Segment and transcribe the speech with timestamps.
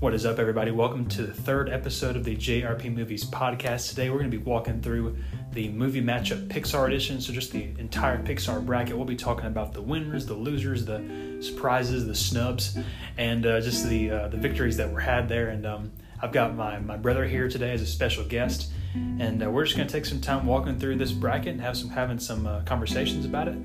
[0.00, 0.70] What is up, everybody?
[0.70, 3.88] Welcome to the third episode of the JRP Movies podcast.
[3.88, 5.16] Today, we're going to be walking through
[5.50, 8.94] the movie matchup Pixar edition, so just the entire Pixar bracket.
[8.94, 12.78] We'll be talking about the winners, the losers, the surprises, the snubs,
[13.16, 15.48] and uh, just the uh, the victories that were had there.
[15.48, 15.90] And um,
[16.22, 19.76] I've got my my brother here today as a special guest, and uh, we're just
[19.76, 22.60] going to take some time walking through this bracket and have some having some uh,
[22.60, 23.58] conversations about it.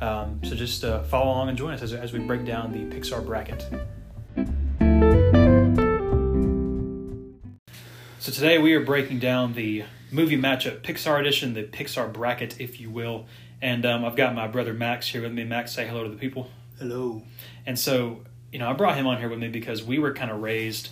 [0.00, 2.92] Um, so just uh, follow along and join us as, as we break down the
[2.92, 3.64] Pixar bracket.
[8.36, 12.90] Today we are breaking down the movie matchup Pixar edition, the Pixar bracket, if you
[12.90, 13.24] will.
[13.62, 15.42] And um, I've got my brother Max here with me.
[15.42, 16.50] Max, say hello to the people.
[16.78, 17.22] Hello.
[17.64, 18.20] And so,
[18.52, 20.90] you know, I brought him on here with me because we were kind of raised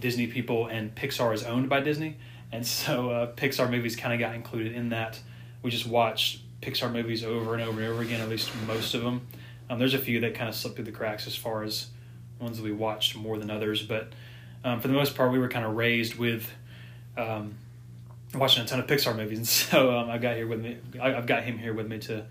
[0.00, 2.16] Disney people, and Pixar is owned by Disney.
[2.50, 5.20] And so uh, Pixar movies kind of got included in that.
[5.60, 9.02] We just watched Pixar movies over and over and over again, at least most of
[9.02, 9.26] them.
[9.68, 11.88] Um, there's a few that kind of slipped through the cracks as far as
[12.40, 14.14] ones that we watched more than others, but
[14.64, 16.50] um, for the most part, we were kind of raised with
[17.16, 17.54] um,
[18.34, 20.78] watching a ton of Pixar movies, and so um, I got here with me.
[21.00, 22.26] I, have got him here with me to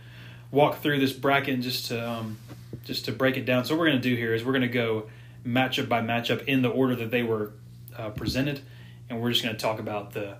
[0.51, 2.37] walk through this bracket and just to um,
[2.83, 3.65] just to break it down.
[3.65, 5.09] So what we're going to do here is we're going to go
[5.45, 7.51] matchup by matchup in the order that they were
[7.97, 8.61] uh, presented,
[9.09, 10.37] and we're just going to talk about the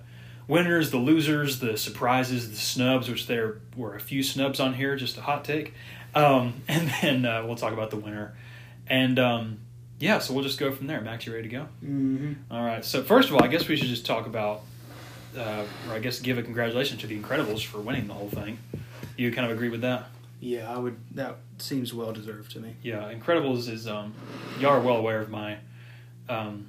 [0.48, 4.96] winners, the losers, the surprises, the snubs, which there were a few snubs on here,
[4.96, 5.74] just a hot take,
[6.14, 8.36] um, and then uh, we'll talk about the winner,
[8.86, 9.58] and um,
[9.98, 11.00] yeah, so we'll just go from there.
[11.00, 11.62] Max, you ready to go?
[11.84, 12.32] Mm-hmm.
[12.50, 12.84] All right.
[12.84, 14.62] So first of all, I guess we should just talk about,
[15.36, 18.58] uh, or I guess give a congratulations to the Incredibles for winning the whole thing.
[19.16, 20.06] You kind of agree with that?
[20.40, 20.96] Yeah, I would.
[21.14, 22.76] That seems well deserved to me.
[22.82, 24.12] Yeah, Incredibles is um,
[24.60, 25.56] y'all are well aware of my
[26.28, 26.66] um,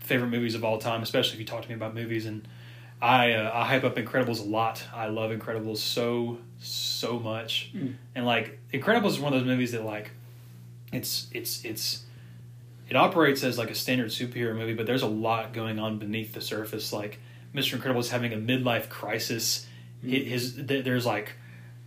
[0.00, 2.46] favorite movies of all time, especially if you talk to me about movies and.
[3.04, 4.84] I uh, I hype up Incredibles a lot.
[4.94, 7.96] I love Incredibles so so much, Mm.
[8.14, 10.12] and like Incredibles is one of those movies that like,
[10.92, 12.04] it's it's it's
[12.92, 16.34] it operates as like a standard superhero movie, but there's a lot going on beneath
[16.34, 16.92] the surface.
[16.92, 17.18] Like
[17.54, 17.72] Mr.
[17.72, 19.66] Incredible is having a midlife crisis.
[20.04, 20.10] Mm-hmm.
[20.12, 21.32] Hi- His th- there's like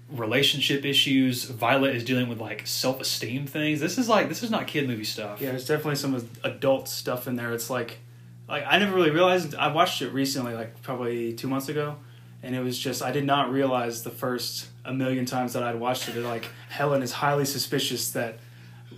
[0.09, 1.43] relationship issues.
[1.43, 3.79] Violet is dealing with like self esteem things.
[3.79, 5.39] This is like this is not kid movie stuff.
[5.41, 7.53] Yeah, there's definitely some adult stuff in there.
[7.53, 7.99] It's like,
[8.47, 9.53] like I never really realized.
[9.53, 11.97] I watched it recently, like probably two months ago,
[12.41, 15.79] and it was just I did not realize the first a million times that I'd
[15.79, 16.15] watched it.
[16.15, 18.39] That like Helen is highly suspicious that.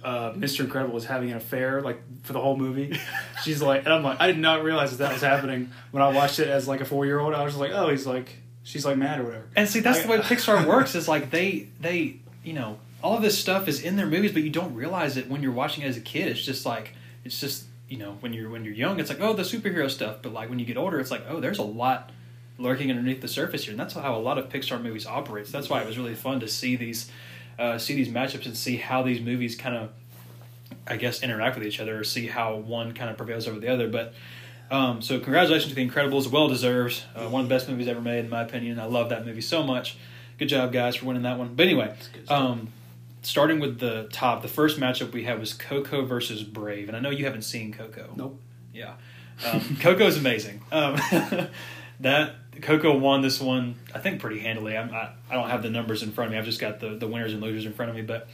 [0.04, 0.62] Uh, Mr.
[0.62, 3.00] Incredible is having an affair like for the whole movie.
[3.44, 6.10] She's like, and I'm like, I did not realize that that was happening when I
[6.10, 7.34] watched it as like a four year old.
[7.34, 9.48] I was just like, oh, he's like, she's like mad or whatever.
[9.56, 10.96] And see, that's the way Pixar works.
[10.96, 14.44] Is like they they you know all of this stuff is in their movies, but
[14.44, 16.28] you don't realize it when you're watching it as a kid.
[16.28, 16.94] It's just like
[17.24, 20.18] it's just you know when you're when you're young, it's like oh the superhero stuff,
[20.22, 22.12] but like when you get older, it's like oh there's a lot
[22.60, 25.52] lurking underneath the surface here, and that's how a lot of Pixar movies operates.
[25.52, 27.10] That's why it was really fun to see these
[27.60, 29.90] uh, see these matchups and see how these movies kind of
[30.86, 33.70] I guess interact with each other or see how one kind of prevails over the
[33.70, 34.14] other, but.
[34.70, 37.02] Um, so congratulations to The Incredibles, well deserved.
[37.16, 38.82] Uh, one of the best movies ever made, in my opinion.
[38.82, 39.98] I love that movie so much.
[40.38, 41.56] Good job, guys, for winning that one.
[41.56, 41.96] But anyway,
[42.28, 42.68] um,
[43.22, 47.00] starting with the top, the first matchup we had was Coco versus Brave, and I
[47.00, 48.12] know you haven't seen Coco.
[48.16, 48.40] Nope.
[48.74, 48.94] Yeah,
[49.46, 50.62] um, Coco is amazing.
[50.72, 50.96] Um,
[52.00, 54.78] that Coco won this one, I think, pretty handily.
[54.78, 56.38] I'm, I I don't have the numbers in front of me.
[56.38, 58.02] I've just got the the winners and losers in front of me.
[58.02, 58.28] But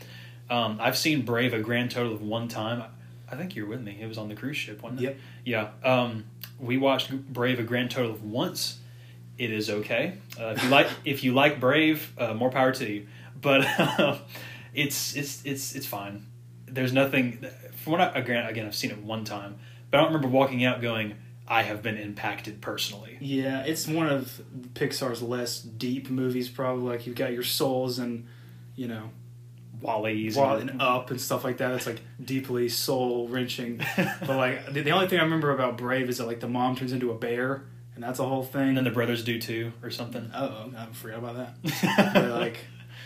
[0.49, 2.83] um, I've seen Brave a grand total of one time.
[3.29, 3.97] I think you're with me.
[3.99, 5.03] It was on the cruise ship, wasn't it?
[5.45, 5.71] Yep.
[5.83, 5.91] Yeah.
[6.01, 6.25] Um,
[6.59, 8.77] we watched Brave a grand total of once.
[9.37, 10.17] It is okay.
[10.39, 13.07] Uh, if you like, if you like Brave, uh, more power to you.
[13.41, 14.17] But uh,
[14.73, 16.27] it's it's it's it's fine.
[16.67, 17.45] There's nothing.
[17.77, 19.57] From what I, again, again, I've seen it one time,
[19.89, 21.15] but I don't remember walking out going,
[21.47, 24.41] "I have been impacted personally." Yeah, it's one of
[24.73, 26.49] Pixar's less deep movies.
[26.49, 28.27] Probably like you've got your souls and
[28.75, 29.09] you know,
[29.81, 31.71] Wally's Wall and Up and stuff like that.
[31.73, 33.81] It's like deeply soul wrenching.
[33.97, 36.75] but like the, the only thing I remember about Brave is that like the mom
[36.75, 37.65] turns into a bear,
[37.95, 38.69] and that's a whole thing.
[38.69, 40.31] and then the brothers do too, or something.
[40.33, 42.13] oh, I forgot about that.
[42.13, 42.57] but like,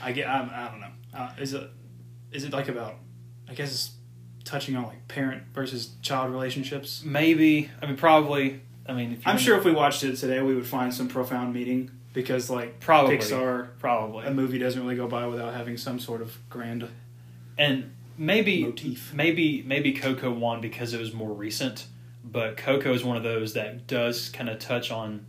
[0.02, 0.92] I get, I'm, I don't know.
[1.14, 1.70] Uh, is it,
[2.32, 2.96] is it like about?
[3.50, 3.92] I guess it's
[4.48, 7.04] touching on like parent versus child relationships.
[7.06, 7.70] Maybe.
[7.82, 8.62] I mean, probably.
[8.88, 11.08] I mean, if you I'm sure if we watched it today, we would find some
[11.10, 13.18] profound meaning because like Probably.
[13.18, 14.26] Pixar probably.
[14.26, 16.88] a movie doesn't really go by without having some sort of grand
[17.58, 19.14] and maybe motif.
[19.14, 21.86] maybe maybe Coco won because it was more recent,
[22.24, 25.26] but Coco is one of those that does kind of touch on.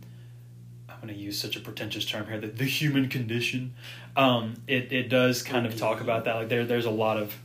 [0.87, 3.73] I'm going to use such a pretentious term here, the, the human condition.
[4.15, 6.35] Um, it it does kind of talk about that.
[6.35, 7.35] Like there there's a lot of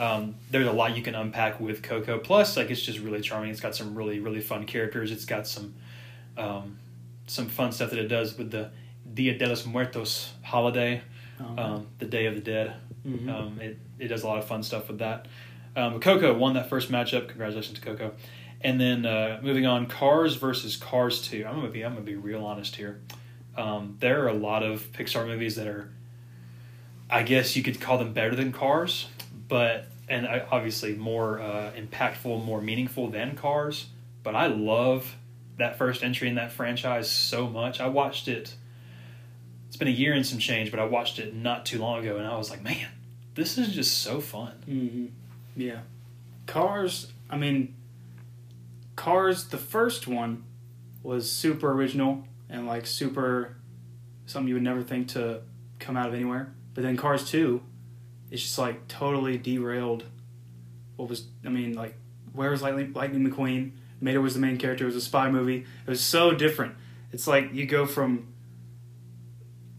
[0.00, 2.18] um, there's a lot you can unpack with Coco.
[2.18, 3.50] Plus, like it's just really charming.
[3.50, 5.12] It's got some really really fun characters.
[5.12, 5.74] It's got some
[6.36, 6.78] um,
[7.26, 8.70] some fun stuff that it does with the
[9.14, 11.02] Dia de los Muertos holiday,
[11.38, 12.74] Um, um, the Day of the Dead.
[13.06, 13.28] mhm.
[13.28, 15.26] Um, it, it does a lot of fun stuff with that.
[15.76, 17.28] Um, Coco won that first matchup.
[17.28, 18.12] Congratulations to Coco.
[18.62, 21.44] And then uh, moving on, Cars versus Cars Two.
[21.48, 23.00] I'm gonna be I'm gonna be real honest here.
[23.56, 25.90] Um, there are a lot of Pixar movies that are,
[27.10, 29.08] I guess you could call them better than Cars,
[29.48, 33.86] but and obviously more uh, impactful, more meaningful than Cars.
[34.22, 35.16] But I love
[35.56, 37.80] that first entry in that franchise so much.
[37.80, 38.54] I watched it.
[39.68, 42.16] It's been a year and some change, but I watched it not too long ago,
[42.16, 42.88] and I was like, man,
[43.36, 44.52] this is just so fun.
[44.68, 45.06] Mm-hmm.
[45.56, 45.80] Yeah.
[46.46, 47.76] Cars, I mean,
[48.96, 50.44] Cars, the first one
[51.04, 53.56] was super original and like super
[54.26, 55.42] something you would never think to
[55.78, 56.52] come out of anywhere.
[56.74, 57.62] But then Cars 2,
[58.30, 60.04] it's just like totally derailed
[60.96, 61.94] what was, I mean, like,
[62.34, 63.72] where was Lightning, Lightning McQueen?
[64.02, 64.84] Mater was the main character.
[64.84, 65.64] It was a spy movie.
[65.86, 66.74] It was so different.
[67.10, 68.34] It's like you go from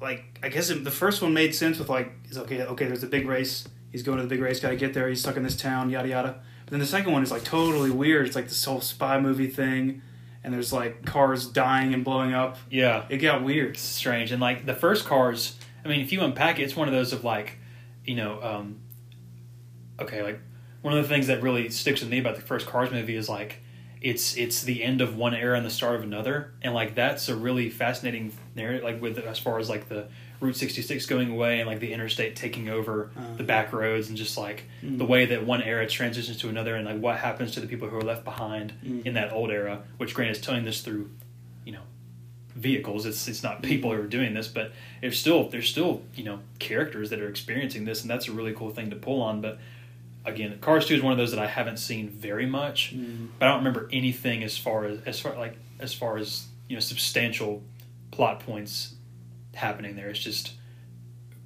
[0.02, 3.04] like I guess it, the first one made sense with like it's okay okay there's
[3.04, 5.38] a big race he's going to the big race got to get there he's stuck
[5.38, 8.36] in this town yada yada but then the second one is like totally weird it's
[8.36, 10.02] like this whole spy movie thing
[10.44, 14.32] and there's like cars dying and blowing up Yeah, it got weird it's strange.
[14.32, 15.56] And like the first Cars,
[15.86, 17.58] I mean, if you unpack it, it's one of those of like,
[18.06, 18.80] you know, um,
[20.00, 20.40] okay, like
[20.82, 23.30] one of the things that really sticks with me about the first Cars movie is
[23.30, 23.58] like
[24.02, 27.30] it's it's the end of one era and the start of another, and like that's
[27.30, 28.84] a really fascinating narrative.
[28.84, 30.08] Like with as far as like the
[30.40, 33.36] Route 66 going away and like the interstate taking over Uh-huh.
[33.38, 36.84] the back roads and just like the way that one era transitions to another and
[36.88, 39.06] like what happens to the people who are left behind Mm.
[39.06, 39.84] in that old era.
[39.98, 41.12] Which Grant is telling this through,
[42.56, 43.06] vehicles.
[43.06, 44.72] It's it's not people who are doing this, but
[45.02, 48.54] there's still there's still you know characters that are experiencing this, and that's a really
[48.54, 49.42] cool thing to pull on.
[49.42, 49.60] But
[50.26, 53.30] again, Cars Two is one of those that I haven't seen very much, Mm.
[53.40, 56.76] but I don't remember anything as far as as far like as far as you
[56.76, 57.62] know substantial
[58.12, 58.94] plot points
[59.54, 60.10] happening there.
[60.10, 60.54] It's just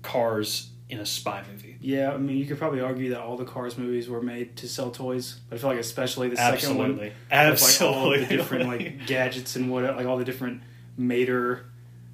[0.01, 1.75] cars in a spy movie.
[1.81, 4.68] yeah I mean you could probably argue that all the Cars movies were made to
[4.68, 7.98] sell toys but I feel like especially the second one Absolutely, with like absolutely.
[7.98, 10.62] all the different like gadgets and what like all the different
[10.97, 11.65] Mater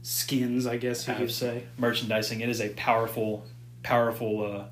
[0.03, 2.41] skins I guess you could say merchandising.
[2.41, 3.45] It is a powerful,
[3.83, 4.63] powerful uh,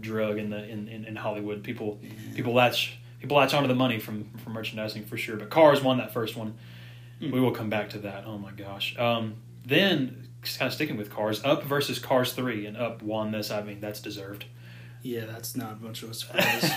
[0.00, 1.62] drug in the in, in, in Hollywood.
[1.62, 2.00] People
[2.34, 5.36] people latch people latch onto the money from from merchandising for sure.
[5.36, 6.54] But Cars won that first one.
[7.20, 7.32] Mm.
[7.32, 8.24] We will come back to that.
[8.26, 8.96] Oh my gosh.
[8.98, 9.34] Um,
[9.66, 13.50] then kind of sticking with Cars, Up versus Cars Three, and Up won this.
[13.50, 14.46] I mean that's deserved.
[15.02, 16.72] yeah that's not much of a surprise.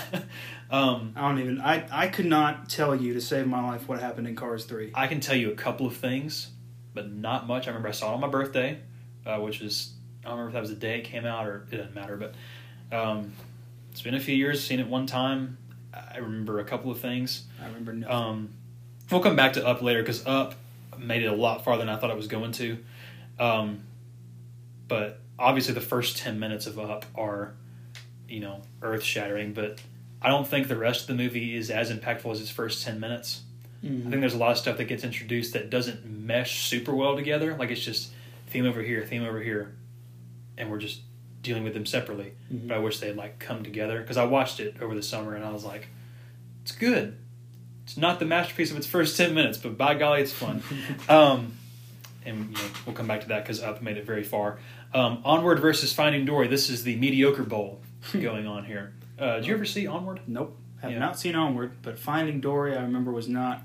[0.70, 1.60] um, I don't even.
[1.62, 4.90] I I could not tell you to save my life what happened in Cars Three.
[4.94, 6.50] I can tell you a couple of things,
[6.94, 7.66] but not much.
[7.66, 8.78] I remember I saw it on my birthday,
[9.26, 9.92] uh, which is
[10.24, 12.16] I don't remember if that was the day it came out or it doesn't matter.
[12.16, 12.34] But
[12.96, 13.32] um,
[13.90, 14.64] it's been a few years.
[14.64, 15.58] Seen it one time.
[15.94, 17.44] I remember a couple of things.
[17.60, 18.14] I remember nothing.
[18.14, 18.50] Um,
[19.10, 20.54] we'll come back to Up later because Up
[20.98, 22.78] made it a lot farther than I thought it was going to.
[23.38, 23.84] Um,
[24.88, 27.54] but obviously, the first ten minutes of Up are,
[28.28, 29.52] you know, earth shattering.
[29.52, 29.80] But
[30.20, 33.00] I don't think the rest of the movie is as impactful as its first ten
[33.00, 33.42] minutes.
[33.82, 34.02] I Mhm.
[34.10, 37.56] think there's a lot of stuff that gets introduced that doesn't mesh super well together.
[37.56, 38.12] Like it's just
[38.48, 39.72] theme over here, theme over here,
[40.56, 41.00] and we're just
[41.42, 42.32] dealing with them separately.
[42.52, 42.68] Mhm.
[42.68, 45.44] But I wish they'd like come together because I watched it over the summer and
[45.44, 45.88] I was like,
[46.62, 47.16] it's good.
[47.84, 50.62] It's not the masterpiece of its first ten minutes, but by golly, it's fun.
[51.08, 51.54] um,
[52.24, 54.60] and you know, we'll come back to that because Up made it very far.
[54.94, 56.46] Um, Onward versus Finding Dory.
[56.46, 57.80] This is the mediocre bowl
[58.12, 58.92] going on here.
[59.18, 60.20] Uh, did you ever see Onward?
[60.28, 60.56] Nope.
[60.82, 60.98] Have Yeah.
[61.00, 63.62] not seen Onward, but Finding Dory I remember was not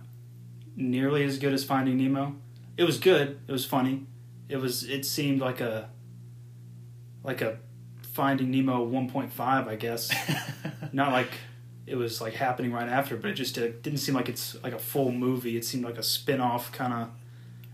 [0.78, 2.36] nearly as good as Finding Nemo.
[2.78, 3.40] It was good.
[3.48, 4.06] It was funny.
[4.48, 4.84] It was.
[4.84, 5.90] It seemed like a
[7.24, 7.58] like a
[8.14, 10.10] Finding Nemo 1.5, I guess.
[10.94, 11.30] not like
[11.86, 14.74] it was like happening right after, but it just uh, didn't seem like it's like
[14.74, 15.58] a full movie.
[15.58, 17.10] It seemed like a spin-off kind of.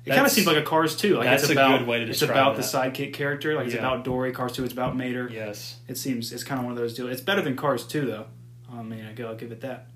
[0.05, 1.15] It kind of seemed like a Cars 2.
[1.15, 2.93] Like that's it's a about good way to describe it's about that.
[2.95, 3.55] the sidekick character.
[3.55, 3.79] Like it's Yeah.
[3.81, 4.33] about Dory.
[4.33, 4.63] Cars 2.
[4.65, 5.29] It's about Mater.
[5.31, 5.77] yes.
[5.87, 7.09] It seems it's kind of one of those deals.
[7.09, 8.25] It's better than Cars 2 though.
[8.71, 9.87] I mean, I go, I'll give it that.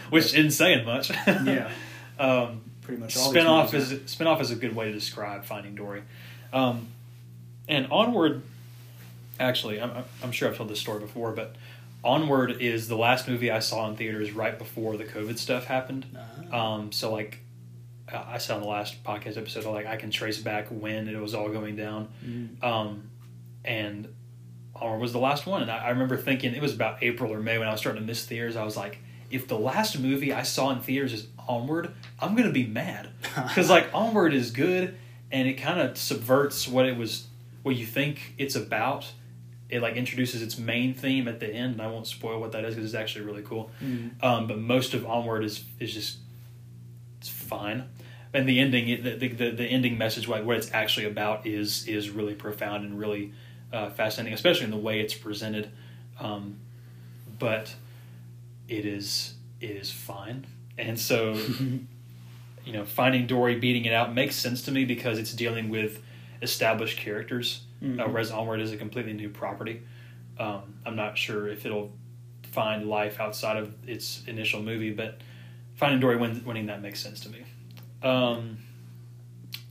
[0.10, 1.10] which isn't saying much.
[1.26, 1.70] Yeah.
[2.18, 6.02] um, Pretty much all spinoff is spinoff is a good way to describe Finding Dory.
[6.52, 6.88] Um,
[7.68, 8.42] and Onward,
[9.40, 11.56] actually, I'm, I'm sure I've told this story before, but
[12.04, 16.06] Onward is the last movie I saw in theaters right before the COVID stuff happened.
[16.52, 16.74] Ah.
[16.74, 17.40] Um, so like
[18.12, 21.34] I said on the last podcast episode, like I can trace back when it was
[21.34, 22.08] all going down.
[22.24, 22.62] Mm.
[22.62, 23.10] Um,
[23.64, 24.14] and
[24.76, 27.40] Onward was the last one, and I, I remember thinking it was about April or
[27.40, 28.54] May when I was starting to miss theaters.
[28.54, 32.52] I was like, if the last movie I saw in theaters is Onward, I'm gonna
[32.52, 34.96] be mad because like Onward is good,
[35.30, 37.26] and it kind of subverts what it was,
[37.62, 39.06] what you think it's about.
[39.68, 42.64] It like introduces its main theme at the end, and I won't spoil what that
[42.64, 43.70] is because it's actually really cool.
[43.82, 44.22] Mm.
[44.22, 46.18] Um, but most of Onward is is just
[47.18, 47.88] it's fine,
[48.32, 51.86] and the ending the the, the, the ending message like what it's actually about is
[51.88, 53.32] is really profound and really
[53.72, 55.70] uh, fascinating, especially in the way it's presented.
[56.20, 56.58] Um,
[57.38, 57.74] but
[58.68, 60.46] it is it is fine.
[60.78, 61.32] And so
[62.64, 66.02] you know, Finding Dory beating it out makes sense to me because it's dealing with
[66.42, 68.00] established characters, Mhm.
[68.00, 69.82] uh, whereas Onward is a completely new property.
[70.38, 71.92] Um, I'm not sure if it'll
[72.42, 75.20] find life outside of its initial movie, but
[75.76, 77.38] Finding Dory win, winning that makes sense to me.
[78.02, 78.58] Um,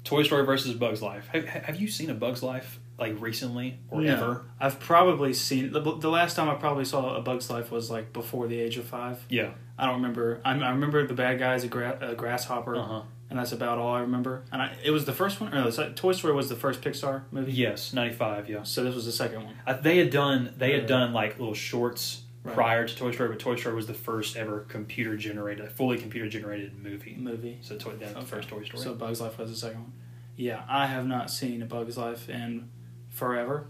[0.04, 1.28] Toy Story versus Bugs Life.
[1.30, 4.14] Have, have you seen a Bugs Life like recently or No.
[4.14, 4.46] ever?
[4.60, 8.14] I've probably seen the, the last time I probably saw A Bug's Life was like
[8.14, 9.24] before the age of five.
[9.30, 9.52] Yeah.
[9.78, 10.42] I don't remember.
[10.46, 13.02] I, I remember the bad guy's a, gra- a grasshopper, Uh huh.
[13.30, 14.46] and that's about all I remember.
[14.52, 15.54] And I, it was the first one.
[15.54, 17.52] Or no, Toy Story was the first Pixar movie.
[17.52, 18.50] Yes, ninety five.
[18.50, 18.64] Yeah.
[18.64, 19.56] So this was the second one.
[19.68, 22.54] Uh, they had done they had done like little shorts Right.
[22.54, 26.30] prior to Toy Story, but Toy Story was the first ever computer generated, fully computer
[26.30, 27.16] generated movie.
[27.20, 27.58] Movie.
[27.62, 28.84] So Toy, that's the first Toy Story.
[28.84, 29.94] So Bug's Life was the second one.
[30.38, 32.70] Yeah, I have not seen A Bug's Life in
[33.16, 33.66] forever,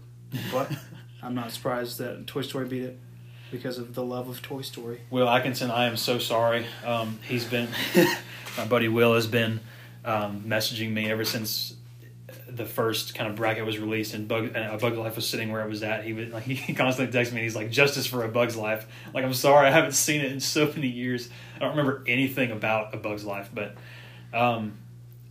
[0.52, 0.70] but
[1.22, 2.98] I'm not surprised that Toy Story beat it
[3.50, 5.00] because of the love of Toy Story.
[5.08, 6.66] Will Atkinson, I am so sorry.
[6.84, 7.68] Um, he's been
[8.58, 9.60] my buddy Will has been
[10.04, 11.74] um, messaging me ever since
[12.48, 15.52] the first kind of bracket was released and Bug and A Bug's Life was sitting
[15.52, 16.04] where it was at.
[16.04, 17.42] He was like he constantly texts me.
[17.42, 20.40] He's like, "Justice for A Bug's Life." Like, I'm sorry, I haven't seen it in
[20.40, 21.28] so many years.
[21.54, 23.76] I don't remember anything about A Bug's Life, but
[24.34, 24.78] um,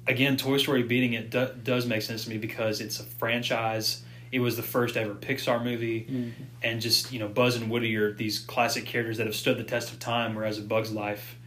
[0.08, 4.04] again, Toy Story beating it do, does make sense to me because it's a franchise.
[4.32, 8.12] It was the first ever Pixar movie, and just you know, Buzz and Woody are
[8.12, 10.36] these classic characters that have stood the test of time.
[10.36, 11.38] Whereas A Bug's Life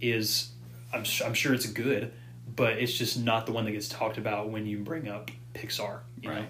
[0.00, 0.50] is,
[0.92, 2.12] I'm I'm sure it's good,
[2.56, 6.00] but it's just not the one that gets talked about when you bring up Pixar.
[6.22, 6.48] You Right.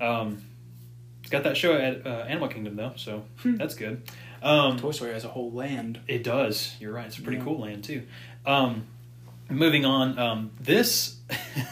[0.00, 0.42] know, um,
[1.20, 3.56] it's got that show at uh, Animal Kingdom though, so Hmm.
[3.56, 4.02] that's good.
[4.42, 6.00] Um, Toy Story has a whole land.
[6.08, 6.74] it does.
[6.80, 7.06] You're right.
[7.06, 7.44] It's a pretty Yeah.
[7.44, 8.02] cool land too.
[8.46, 8.86] Um,
[9.48, 10.18] moving on.
[10.18, 11.16] Um, this,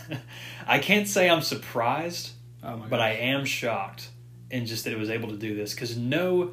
[0.67, 2.31] I can't say I'm surprised,
[2.63, 4.09] Oh my but I am shocked
[4.51, 6.53] in just that it was able to do this because no,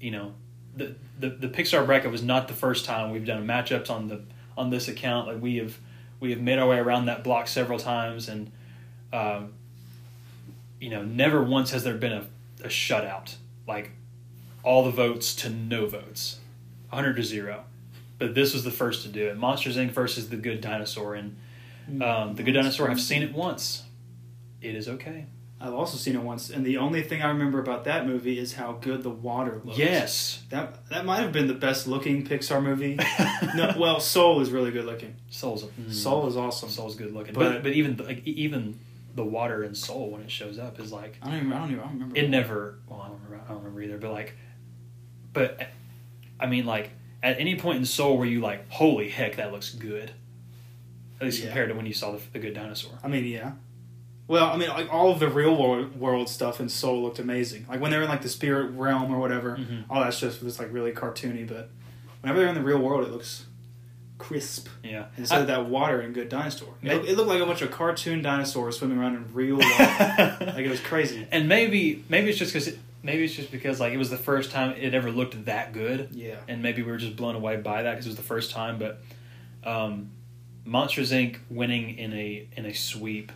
[0.00, 0.34] you know,
[0.76, 4.22] the, the the Pixar bracket was not the first time we've done matchups on the
[4.56, 5.26] on this account.
[5.26, 5.78] Like we have
[6.20, 8.52] we have made our way around that block several times, and
[9.12, 9.54] um,
[10.80, 12.26] you know, never once has there been a,
[12.62, 13.34] a shutout
[13.66, 13.92] like
[14.62, 16.38] all the votes to no votes,
[16.88, 17.64] hundred to zero.
[18.20, 19.36] But this was the first to do it.
[19.36, 19.90] Monsters Inc.
[19.90, 21.36] versus The Good Dinosaur, and
[22.02, 22.88] um, The Good Dinosaur.
[22.90, 23.82] I've seen it once.
[24.60, 25.26] It is okay.
[25.62, 28.54] I've also seen it once, and the only thing I remember about that movie is
[28.54, 29.78] how good the water looks.
[29.78, 30.42] Yes.
[30.50, 32.98] that that might have been the best looking Pixar movie.
[33.54, 35.16] no, well, Soul is really good looking.
[35.30, 36.68] Soul's mm, Soul is awesome.
[36.70, 38.78] Soul's good looking, But- but but even like even
[39.14, 41.52] the water in Soul when it shows up is like I don't even.
[41.52, 41.80] I don't even.
[41.80, 42.16] I don't remember.
[42.16, 42.78] it never.
[42.86, 43.44] Well, I don't remember.
[43.44, 43.98] I don't remember either.
[43.98, 44.34] But like,
[45.32, 45.68] but
[46.38, 46.90] I mean, like
[47.22, 50.12] at any point in Soul where you like, holy heck, that looks good.
[51.20, 51.46] At least Yeah.
[51.46, 52.92] compared to when you saw the, the Good Dinosaur.
[53.04, 53.52] I mean, yeah.
[54.26, 57.66] Well, I mean, like all of the real world, world stuff in Soul looked amazing.
[57.68, 59.84] Like when they're in like the spirit realm or whatever, Mhm.
[59.90, 61.46] all that's just was like really cartoony.
[61.46, 61.68] But
[62.20, 63.44] whenever they're in the real world, it looks
[64.18, 64.68] crisp.
[64.84, 65.06] Yeah.
[65.18, 68.22] Instead of that water in Good Dinosaur, it, it looked like a bunch of cartoon
[68.22, 70.36] dinosaurs swimming around in real water.
[70.40, 71.26] like it was crazy.
[71.30, 74.50] and maybe maybe it's just because maybe it's just because like it was the first
[74.50, 76.08] time it ever looked that good.
[76.12, 76.36] Yeah.
[76.48, 78.78] and maybe we were just blown away by that because it was the first time.
[78.78, 79.00] But
[79.64, 80.10] um,
[80.64, 81.38] Monsters Inc.
[81.48, 83.32] winning in a in a sweep,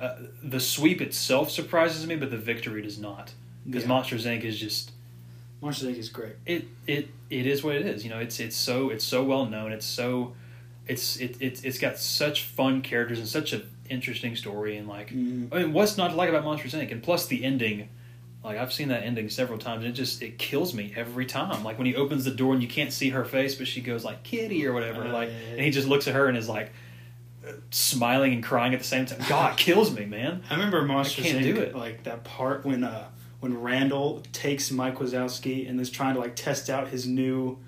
[0.00, 3.32] uh, the sweep itself surprises me, but the victory does not
[3.66, 3.88] because Yeah.
[3.88, 4.42] Monsters Inc.
[4.44, 4.92] is just
[5.60, 5.98] Monsters Inc.
[5.98, 6.34] is great.
[6.44, 8.04] it it it is what it is.
[8.04, 9.72] You know, it's it's so it's so well known.
[9.72, 10.34] It's so
[10.86, 15.10] it's it, it's it's got such fun characters and such an interesting story and like
[15.10, 15.48] Mhm.
[15.52, 16.90] I mean, what's not to like about Monsters Inc.
[16.92, 17.88] and plus the ending.
[18.46, 21.64] Like I've seen that ending several times, and it just it kills me every time.
[21.64, 24.04] Like when he opens the door and you can't see her face, but she goes
[24.04, 26.72] like "Kitty" or whatever, Uh, like, and he just looks at her and is like
[27.46, 29.18] uh, smiling and crying at the same time.
[29.28, 30.44] God kills me, man.
[30.48, 31.54] I remember Monsters can't Inc.
[31.56, 31.74] do it.
[31.74, 33.08] Like that part when uh
[33.40, 37.58] when Randall takes Mike Wazowski and is trying to like test out his new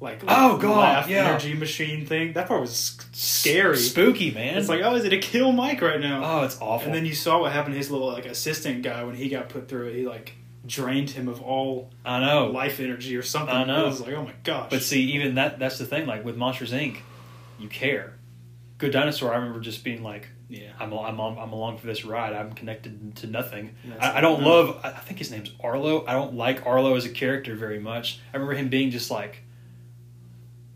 [0.00, 1.28] like Oh, God, laugh yeah.
[1.28, 2.34] energy machine thing.
[2.34, 3.76] That part was sc- scary.
[3.78, 4.58] spooky, man.
[4.58, 6.22] It's like oh, is it a kill Mike right now?
[6.40, 6.86] oh, it's awful.
[6.86, 9.48] and then you saw what happened to his little like assistant guy when he got
[9.48, 9.94] put through it.
[9.96, 10.34] He like
[10.66, 13.54] drained him of all I know, life energy or something.
[13.54, 13.84] I know.
[13.84, 14.68] It was like oh my gosh.
[14.70, 16.06] but see, even that that's the thing.
[16.06, 16.98] Like with Monsters Inc.,
[17.58, 18.14] you care.
[18.78, 20.72] Good Dinosaur, I remember just being like, yeah.
[20.78, 22.34] I'm I'm I'm along for this ride.
[22.34, 23.74] I'm connected to nothing.
[23.98, 24.78] I, I don't love.
[24.84, 26.04] I think his name's Arlo.
[26.06, 28.20] I don't like Arlo as a character very much.
[28.34, 29.42] I remember him being just like.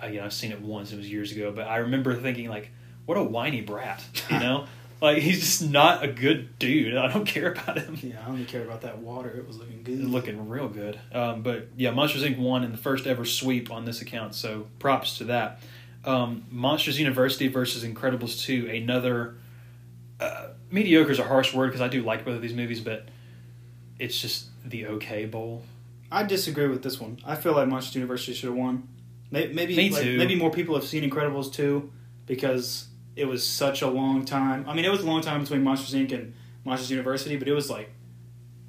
[0.01, 0.93] I, you know, I've seen it once.
[0.93, 2.71] It was years ago, but I remember thinking like,
[3.07, 4.03] what a whiny brat.
[4.31, 4.67] You know,
[5.01, 6.97] like he's just not a good dude.
[6.97, 7.99] I don't care about him.
[8.01, 9.31] Yeah, I only care about that water.
[9.31, 10.05] It was looking good.
[10.05, 10.99] Looking real good.
[11.13, 12.39] Um, but yeah, Monsters Inc.
[12.39, 15.61] won in the first ever sweep on this account, so props to that.
[16.05, 19.37] Um, Monsters University versus Incredibles 2, another.
[20.19, 23.09] Uh, mediocre is a harsh word because I do like both of these movies, but
[23.99, 25.63] it's just the okay bowl.
[26.13, 27.19] I disagree with this one.
[27.25, 28.89] I feel like Monsters University should have won.
[29.31, 30.19] Maybe maybe, Me like, too.
[30.19, 31.91] maybe more people have seen Incredibles two
[32.27, 34.65] because it was such a long time.
[34.69, 36.13] I mean, it was a long time between Monsters Inc.
[36.13, 36.35] and
[36.65, 37.91] Monsters University, but it was like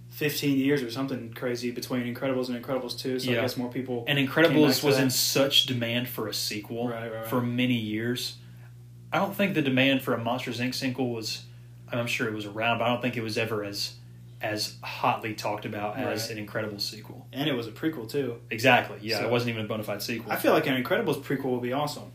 [0.10, 3.20] fifteen years or something crazy between Incredibles and Incredibles two.
[3.20, 3.40] So Yeah.
[3.40, 4.04] I guess more people.
[4.08, 5.04] And Incredibles was that.
[5.04, 7.28] in such demand for a sequel Right, right, right.
[7.28, 8.38] for many years.
[9.14, 10.74] I don't think the demand for a Monsters Inc.
[10.76, 11.44] sequel was.
[11.94, 13.96] I'm sure it was around, but I don't think it was ever as
[14.42, 16.38] as hotly talked about as Right.
[16.38, 17.28] an Incredibles sequel.
[17.32, 18.38] and it was a prequel too.
[18.50, 18.98] Exactly.
[19.02, 20.32] Yeah, So- it wasn't even a bona fide sequel.
[20.32, 22.12] I feel like an Incredibles prequel would be awesome.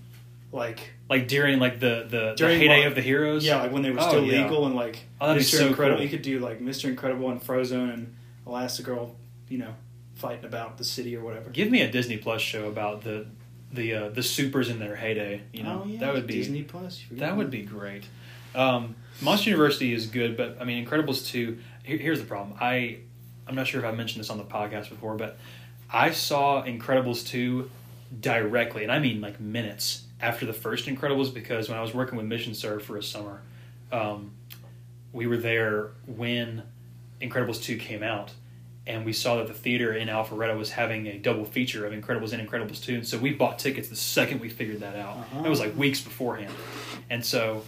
[0.52, 3.45] Like like during like the the, the heyday of the heroes.
[3.45, 4.42] yeah, like when they were Oh, still yeah.
[4.45, 5.59] legal and like Oh, that'd be Mr.
[5.59, 5.99] so Incredible.
[5.99, 6.04] cool.
[6.04, 6.88] You could do like Mr.
[6.88, 8.14] Incredible and Frozone and
[8.47, 9.11] Elastigirl,
[9.49, 9.75] you know,
[10.14, 11.50] fighting about the city or whatever.
[11.50, 13.26] Give me a Disney Plus show about the
[13.73, 15.42] the uh, the supers in their heyday.
[15.52, 17.02] You know, oh, yeah, that would be Disney Plus.
[17.12, 18.04] that would be great.
[18.54, 21.59] Um, Monster University is good, but I mean Incredibles two.
[21.86, 22.58] Here, here's the problem.
[22.60, 22.98] I
[23.46, 25.38] I'm not sure if I mentioned this on the podcast before, but
[25.90, 27.70] I saw Incredibles two
[28.20, 32.16] directly, and I mean like minutes after the first Incredibles because when I was working
[32.18, 33.40] with Mission Serve for a summer,
[33.92, 34.32] um,
[35.12, 36.64] we were there when
[37.22, 38.30] Incredibles two came out.
[38.88, 42.32] And we saw that the theater in Alpharetta was having a double feature of Incredibles
[42.32, 42.94] and Incredibles 2.
[42.94, 45.16] And so we bought tickets the second we figured that out.
[45.16, 45.42] Uh-huh.
[45.44, 46.54] It was like weeks beforehand.
[47.10, 47.64] And so,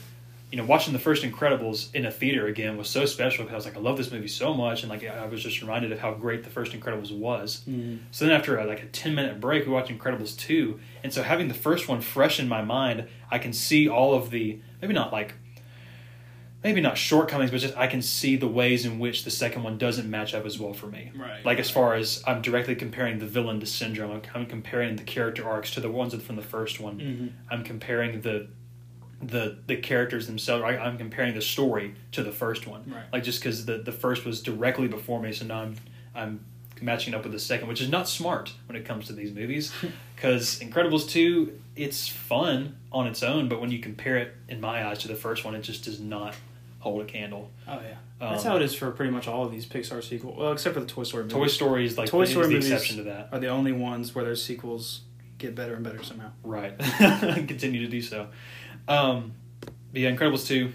[0.51, 3.57] you know, watching the first Incredibles in a theater again was so special because I
[3.57, 5.99] was like, I love this movie so much, and like I was just reminded of
[5.99, 7.63] how great the first Incredibles was.
[7.69, 7.99] Mhm.
[8.13, 11.23] So then after uh, like a ten minute break, we watched Incredibles two, and so
[11.23, 14.95] having the first one fresh in my mind, I can see all of the maybe
[14.95, 15.35] not like
[16.65, 19.79] maybe not shortcomings, but just I can see the ways in which the second one
[19.79, 21.13] doesn't match up as well for me.
[21.15, 24.97] Right, Like as far as I'm directly comparing the villain to Syndrome, I'm, I'm comparing
[24.97, 26.99] the character arcs to the ones from the first one.
[26.99, 27.33] Mhm.
[27.53, 28.49] I'm comparing the
[29.21, 30.65] the the characters themselves.
[30.65, 32.85] I, I'm comparing the story to the first one.
[32.87, 33.05] Right.
[33.13, 35.75] Like just because the the first was directly before me, so now I'm
[36.15, 36.45] I'm
[36.81, 39.73] matching up with the second, which is not smart when it comes to these movies.
[40.15, 44.85] Because Incredibles two, it's fun on its own, but when you compare it, in my
[44.85, 46.35] eyes, to the first one, it just does not
[46.81, 47.53] hold a candle.
[47.69, 50.37] Oh yeah, Um, that's how it is for pretty much all of these Pixar sequels.
[50.37, 51.23] Well, except for the Toy Story.
[51.23, 51.35] Movies.
[51.37, 53.29] Toy Story is like Toy is Story the movies exception to that.
[53.31, 55.03] are the only ones where their sequels
[55.39, 56.33] get better and better somehow.
[56.43, 56.77] Right.
[56.99, 58.27] Continue to do so.
[58.89, 60.73] Um, but yeah, Incredibles 2,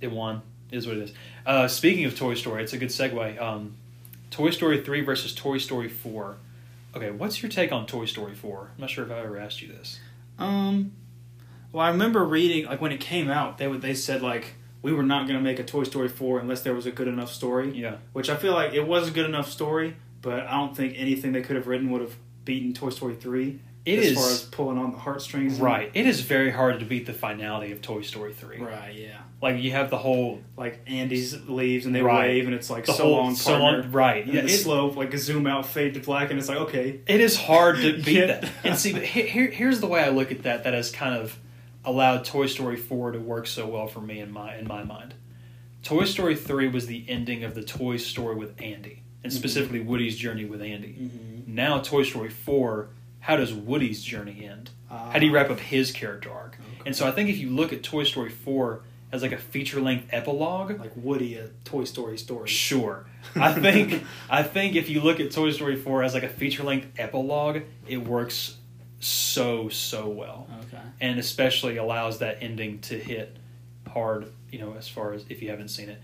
[0.00, 0.42] it won.
[0.70, 1.12] It is what it is.
[1.44, 3.40] Uh, speaking of Toy Story, it's a good segue.
[3.40, 3.76] Um,
[4.30, 6.36] Toy Story 3 versus Toy Story 4.
[6.94, 8.70] Okay, what's your take on Toy Story 4?
[8.74, 9.98] I'm not sure if I ever asked you this.
[10.38, 10.92] Um,
[11.72, 14.92] well, I remember reading like when it came out, they would they said like we
[14.92, 17.32] were not going to make a Toy Story four unless there was a good enough
[17.32, 17.70] story.
[17.70, 17.96] Yeah.
[18.12, 21.32] Which I feel like it was a good enough story, but I don't think anything
[21.32, 23.60] they could have written would have beaten Toy Story three.
[23.86, 25.58] It as is far as pulling on the heartstrings.
[25.58, 25.90] Right.
[25.94, 28.58] It is very hard to beat the finality of Toy Story 3.
[28.58, 28.94] Right.
[28.94, 29.18] Yeah.
[29.40, 30.40] Like, you have the whole.
[30.56, 32.28] Like Andy's leaves and they Right.
[32.28, 33.82] wave and it's like The so whole, long so partner.
[33.82, 34.24] long, right.
[34.24, 36.58] And Yeah, the it- slow like a zoom out fade to black and it's like
[36.58, 38.26] okay It is hard to beat Yeah.
[38.26, 38.50] that.
[38.64, 40.64] And see, but here, here's the way I look at that.
[40.64, 41.38] That has kind of
[41.82, 45.14] allowed Toy Story four to work so well for me in my in my mind.
[45.82, 49.36] Toy Story three was the ending of the Toy Story with Andy, and Mhm.
[49.36, 50.88] specifically Woody's journey with Andy.
[51.00, 51.54] mm-hmm.
[51.54, 54.70] Now Toy Story four, how does Woody's journey end?
[54.90, 56.54] Uh, How do you wrap up his character arc?
[56.58, 56.82] Okay.
[56.86, 59.80] And so I think if you look at Toy Story four as like a feature
[59.80, 62.48] length epilogue, like Woody a Toy Story story?
[62.48, 63.06] Sure.
[63.36, 66.62] I think I think if you look at Toy Story 4 as like a feature
[66.62, 68.56] length epilogue, it works
[69.00, 70.48] so so well.
[70.66, 70.82] Okay.
[71.00, 73.36] And especially allows that ending to hit
[73.88, 76.00] hard, you know, as far as if you haven't seen it.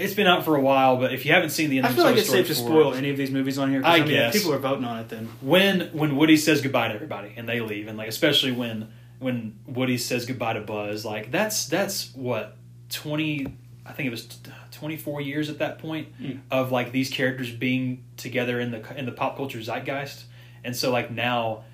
[0.00, 1.90] It it's been out for a while, but if you haven't seen the end I
[1.90, 3.82] of feel like it's safe to spoil any of these movies on here.
[3.82, 4.36] 'cause, I mean, guess.
[4.36, 5.08] people are voting on it.
[5.08, 8.88] Then when when Woody says goodbye to everybody and they leave and like especially when
[9.18, 12.56] when Woody says goodbye to Buzz, like that's that's what
[12.90, 13.46] 20
[13.86, 14.26] I think it was
[14.72, 16.40] 24 years at that point Mm.
[16.50, 20.24] of like these characters being together in the in the pop culture zeitgeist.
[20.64, 21.64] And so like now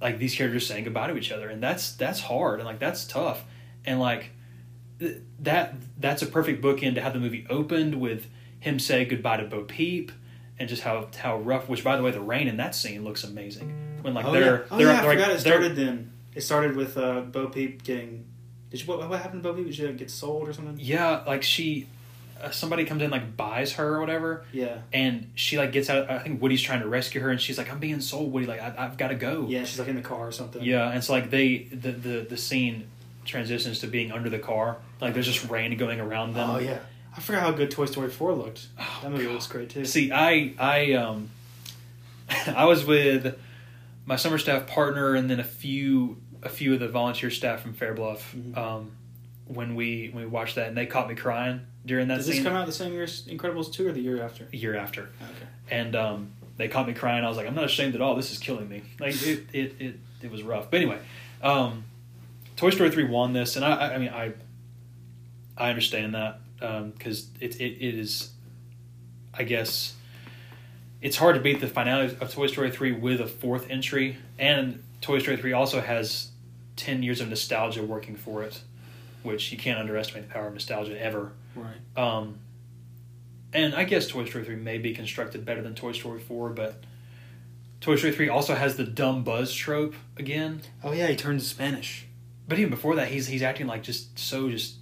[0.00, 3.06] like these characters saying goodbye to each other and that's that's hard and like that's
[3.06, 3.44] tough.
[3.86, 4.30] And like
[5.04, 8.26] th- that that's a perfect bookend to have the movie opened with
[8.60, 10.10] him say goodbye to Bo Peep
[10.58, 13.24] and just how how rough which by the way the rain in that scene looks
[13.24, 15.76] amazing when like oh they're yeah, oh, they're, yeah I they're, forgot like, it started
[15.76, 16.12] then.
[16.34, 18.24] It started with uh, Bo Peep getting.
[18.70, 19.66] Did you what, what happened to Bo Peep?
[19.66, 20.76] Did she like, get sold or something?
[20.80, 21.86] yeah like she
[22.42, 26.10] uh, somebody comes in like buys her or whatever Yeah, and she like gets out
[26.10, 28.60] I think Woody's trying to rescue her and she's like I'm being sold Woody like
[28.60, 29.64] I, I've got to go yeah.
[29.64, 30.62] She's like in the car or something.
[30.62, 32.88] yeah and so like they the, the the scene
[33.24, 36.78] transitions to being under the car like there's just rain going around them Oh yeah.
[37.16, 38.66] I forgot how good Toy Story four looked.
[38.78, 39.34] Oh, that movie God.
[39.34, 39.84] looks great too.
[39.84, 41.30] See, I I um
[42.46, 43.38] I was with
[44.06, 47.72] my summer staff partner and then a few a few of the volunteer staff from
[47.74, 48.56] Fair Bluff Mhm.
[48.56, 48.90] um,
[49.46, 52.36] when we when we watched that and they caught me crying during that Does scene
[52.36, 54.48] this come out the same year as Incredibles two or the year after?
[54.52, 55.46] year after Okay.
[55.70, 57.24] and um, they caught me crying.
[57.24, 58.14] I was like, I'm not ashamed at all.
[58.16, 58.82] This is killing me.
[59.00, 60.70] Like it, it, it, it was rough.
[60.70, 60.98] But anyway,
[61.42, 61.84] um,
[62.64, 64.32] Toy Story three won this, and I, I, I mean, I,
[65.54, 66.40] I understand that
[66.94, 68.30] because it, it, it is,
[69.34, 69.92] I guess,
[71.02, 74.82] it's hard to beat the finale of Toy Story three with a fourth entry, and
[75.02, 76.30] Toy Story three also has
[76.74, 78.58] ten years of nostalgia working for it,
[79.22, 81.32] which you can't underestimate the power of nostalgia ever.
[81.54, 81.98] Right.
[82.02, 82.38] Um,
[83.52, 86.82] and I guess Toy Story 3 may be constructed better than Toy Story 4, but
[87.82, 90.62] Toy Story 3 also has the dumb Buzz trope again.
[90.82, 92.06] Oh yeah, he turns to Spanish.
[92.46, 94.76] But even before that, he's he's acting like just so just.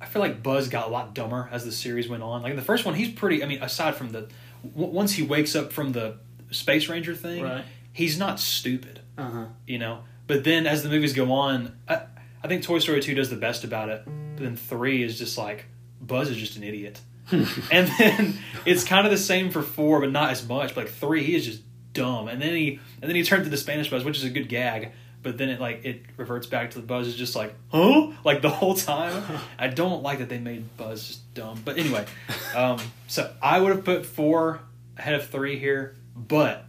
[0.00, 2.42] I feel like Buzz got a lot dumber as the series went on.
[2.42, 3.42] Like in the first one, he's pretty.
[3.42, 4.28] I mean, aside from the
[4.62, 6.18] w- once he wakes up from the
[6.50, 7.64] Space Ranger thing, Right.
[7.92, 9.44] he's not stupid, Uh huh.
[9.66, 10.00] you know.
[10.26, 12.02] But then as the movies go on, I,
[12.42, 14.02] I think Toy Story 2 does the best about it.
[14.04, 15.64] But then 3 is just like
[16.00, 17.00] Buzz is just an idiot.
[17.32, 20.74] and then it's kind of the same for 4 but not as much.
[20.74, 21.62] But like 3 he is just
[21.94, 22.28] dumb.
[22.28, 24.48] And then he and then he turned to the Spanish Buzz, which is a good
[24.48, 24.92] gag.
[25.22, 28.42] But then it like it reverts back to the Buzz is just like, "Huh?" like
[28.42, 29.22] the whole time.
[29.58, 31.60] I don't like that they made Buzz just dumb.
[31.64, 32.06] But anyway,
[32.54, 34.60] um, so I would have put 4
[34.96, 36.64] ahead of 3 here, but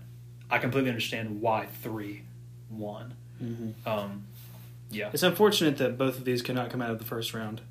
[0.49, 2.23] I completely understand why 3
[2.71, 3.13] won.
[3.41, 3.87] Mm-hmm.
[3.87, 4.23] Um,
[4.89, 7.61] yeah, It's unfortunate that both of these could not come out of the first round.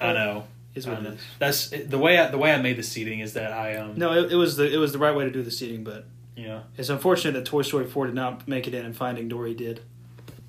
[0.00, 0.46] I know.
[0.74, 1.10] Is I what know.
[1.10, 1.20] it is.
[1.38, 2.18] That's the way.
[2.18, 4.56] I, the way I made the seating is that I um No, it, it was
[4.56, 7.44] the it was the right way to do the seating, but yeah it's unfortunate that
[7.44, 9.80] Toy Story four did not make it in, and Finding Dory did.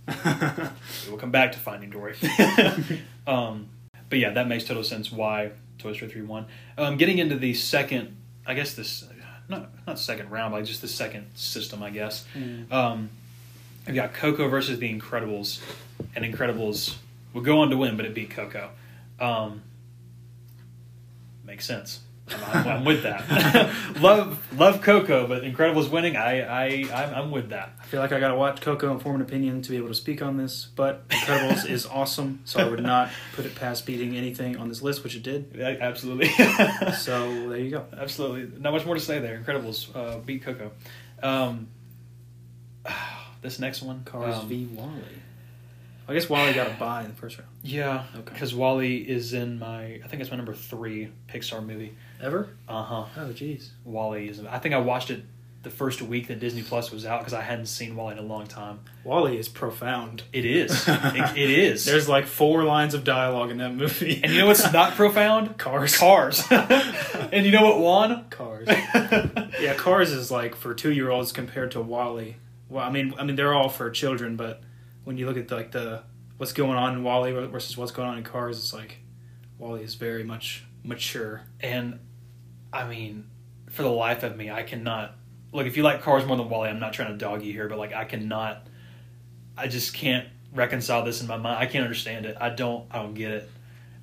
[1.07, 2.15] we'll come back to Finding Dory.
[3.27, 3.67] um,
[4.09, 6.45] but yeah, that makes total sense why Toy Story three won.
[6.77, 9.05] Um, getting into the second, I guess this
[9.49, 12.25] not not second round, but just the second system, I guess.
[12.35, 12.71] Mm.
[12.71, 13.09] Um,
[13.87, 15.59] I've got Coco versus The Incredibles,
[16.15, 16.95] and Incredibles
[17.33, 18.69] would go on to win, but it beat Coco.
[19.19, 19.61] Um,
[21.45, 21.99] makes sense.
[22.29, 23.69] I'm, I'm with that.
[23.99, 27.73] love love Coco, but Incredibles winning, I I I'm, I'm with that.
[27.81, 29.93] I feel like I gotta watch Coco and form an opinion to be able to
[29.95, 34.15] speak on this, but Incredibles is awesome, so I would not put it past beating
[34.15, 35.53] anything on this list, which it did.
[35.55, 36.29] Yeah, absolutely.
[36.93, 37.85] So there you go.
[37.97, 38.59] Absolutely.
[38.59, 39.41] Not much more to say there.
[39.43, 40.71] Incredibles uh, beat Coco.
[41.21, 41.67] Um,
[43.41, 44.03] this next one.
[44.05, 44.91] Cars um, v Wally.
[46.07, 47.49] I guess Wally got a buy in the first round.
[47.63, 48.33] Yeah, Okay.
[48.33, 50.01] because Wally is in my.
[50.03, 51.93] I think it's my number three Pixar movie.
[52.21, 52.49] Ever?
[52.67, 53.05] Uh huh.
[53.17, 53.69] Oh, jeez.
[53.85, 54.43] Wally is.
[54.45, 55.23] I think I watched it
[55.61, 58.21] the first week that Disney Plus was out because I hadn't seen Wally in a
[58.21, 58.81] long time.
[59.05, 60.23] Wally is profound.
[60.33, 60.71] It is.
[60.89, 61.85] it, it is.
[61.85, 64.19] There's like four lines of dialogue in that movie.
[64.21, 65.57] and you know what's not profound?
[65.57, 65.95] Cars.
[65.97, 66.43] Cars.
[66.51, 68.25] and you know what won?
[68.29, 68.67] Cars.
[68.67, 72.35] yeah, Cars is like for two year olds compared to Wally.
[72.67, 74.61] Well, I mean, I mean they're all for children, but
[75.03, 76.03] when you look at like the
[76.37, 78.97] what's going on in Wally versus what's going on in Cars, it's like
[79.57, 81.43] Wally is very much mature.
[81.59, 81.99] And
[82.71, 83.29] I mean,
[83.69, 85.15] for the life of me, I cannot
[85.51, 85.67] look.
[85.67, 87.77] If you like Cars more than Wally, I'm not trying to dog you here, but
[87.77, 88.67] like I cannot.
[89.55, 91.59] I just can't reconcile this in my mind.
[91.59, 92.37] I can't understand it.
[92.39, 92.85] I don't.
[92.91, 93.49] I don't get it.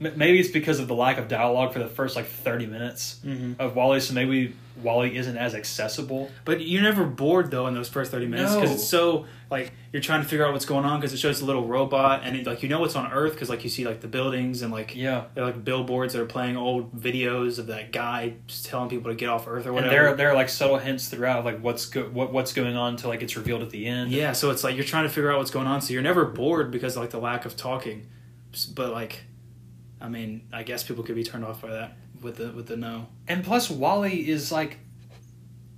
[0.00, 3.60] Maybe it's because of the lack of dialogue for the first like 30 minutes Mm-hmm.
[3.60, 4.00] of Wally.
[4.00, 6.30] So maybe Wally isn't as accessible.
[6.46, 8.74] But you're never bored though in those first thirty minutes because No.
[8.76, 11.44] it's so like you're trying to figure out what's going on because it shows a
[11.44, 14.00] little robot and it, like you know what's on Earth because like you see like
[14.00, 15.24] the buildings and like Yeah.
[15.34, 19.14] they're like billboards that are playing old videos of that guy just telling people to
[19.16, 19.90] get off Earth or And whatever.
[19.94, 23.10] there, there are like subtle hints throughout, like what's go- what what's going on until
[23.10, 24.12] like it's revealed at the end.
[24.12, 26.24] Yeah, so it's like you're trying to figure out what's going on, so you're never
[26.24, 28.06] bored because of like the lack of talking.
[28.74, 29.24] But like,
[30.00, 32.76] I mean, I guess people could be turned off by that with the with the
[32.76, 33.08] no.
[33.28, 34.78] And plus, Wally is like,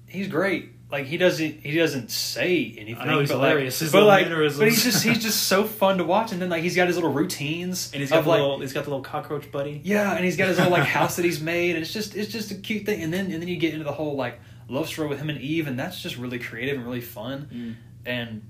[0.06, 0.70] he's great.
[0.90, 2.96] Like he doesn't he doesn't say anything.
[2.98, 3.80] I know, he's but hilarious.
[3.80, 4.58] Like, but little like, mannerisms.
[4.58, 6.32] but he's just he's just so fun to watch.
[6.32, 8.74] And then like he's got his little routines And he's got the like little he's
[8.74, 9.80] got the little cockroach buddy.
[9.84, 11.76] yeah, and he's got his little like house that he's made.
[11.76, 13.02] And it's just it's just a cute thing.
[13.02, 15.40] And then and then you get into the whole like love story with him and
[15.40, 17.48] Eve, and that's just really creative and really fun.
[17.50, 17.74] Mm.
[18.04, 18.42] And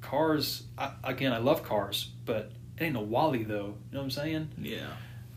[0.00, 2.50] Cars, I, again, I love Cars, but
[2.80, 3.54] it ain't no Wally though.
[3.54, 4.48] You know what I'm saying?
[4.60, 4.86] Yeah,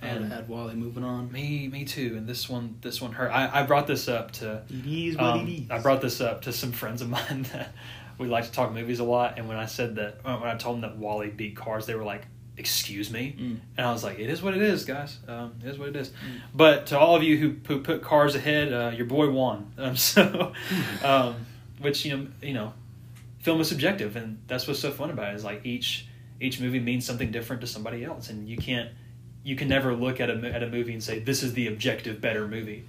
[0.02, 1.32] I would And- have had Wally moving on.
[1.32, 2.16] Me, me too.
[2.18, 3.30] And this one, this one hurt.
[3.32, 5.70] I, I brought this up to It is what Um, it is.
[5.72, 7.74] I brought this up to some friends of mine that
[8.18, 10.76] we like to talk movies a lot, and when I said that, when I told
[10.78, 12.26] them that Wally beat Cars, they were like,
[12.58, 13.58] "Excuse me," Mm.
[13.78, 15.18] and I was like, "It is what it is, guys.
[15.28, 16.12] Um, it is what it is."
[16.54, 19.72] But to all of you who, who put Cars ahead, uh, your boy won.
[19.80, 20.54] Um, so,
[21.04, 21.36] um,
[21.80, 22.74] which you know, you know,
[23.40, 25.36] film is subjective, and that's what's so fun about it.
[25.36, 26.06] Is like each
[26.44, 28.90] each movie means something different to somebody else, and you can't
[29.44, 32.22] you can never look at a at a movie and say this is the objective
[32.22, 32.86] better movie,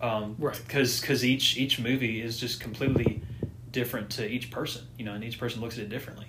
[0.00, 0.60] um, Right.
[0.66, 3.22] Because each each movie is just completely
[3.70, 6.26] different to each person, you know, and each person looks at it differently.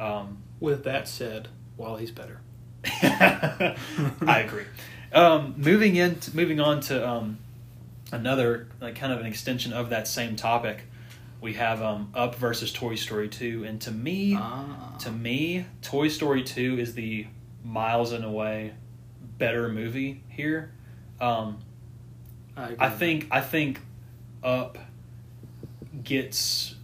[0.00, 2.40] Um, With that said, Wally's better.
[2.84, 4.64] I agree.
[5.12, 7.38] Um, moving in, moving on to um,
[8.10, 10.84] another like kind of an extension of that same topic.
[11.42, 14.94] We have um, Up versus Toy Story two, and to me, Ah.
[15.00, 17.26] to me, Toy Story two is the
[17.64, 18.74] miles and away
[19.38, 20.72] better movie here.
[21.20, 21.58] Um,
[22.56, 23.80] I, I think I think
[24.44, 24.78] Up
[26.04, 26.76] gets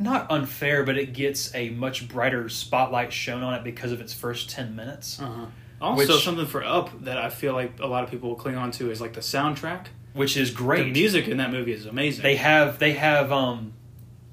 [0.00, 4.12] not unfair, but it gets a much brighter spotlight shown on it because of its
[4.12, 5.20] first ten minutes.
[5.20, 5.46] Uh-huh.
[5.80, 8.56] Also, Which- something for Up that I feel like a lot of people will cling
[8.56, 9.86] on to is like the soundtrack.
[10.14, 10.84] Which is great.
[10.84, 12.22] The music in that movie is amazing.
[12.22, 13.72] They have they have um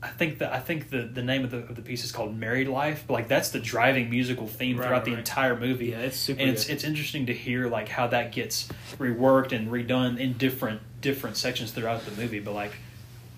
[0.01, 2.35] I think that I think the, the name of the of the piece is called
[2.37, 5.87] Married Life, but like that's the driving musical theme Right, throughout the entire movie.
[5.87, 6.39] yeah, it's super.
[6.41, 6.73] and it's good.
[6.73, 11.71] it's interesting to hear like how that gets reworked and redone in different different sections
[11.71, 12.73] throughout the movie but like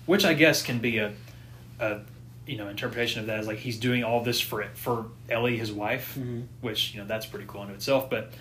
[0.06, 1.12] which i guess can be a,
[1.78, 2.00] a
[2.44, 5.70] you know interpretation of that is like he's doing all this for for ellie his
[5.70, 6.46] wife Mhm.
[6.60, 8.32] which you know that's pretty cool in itself but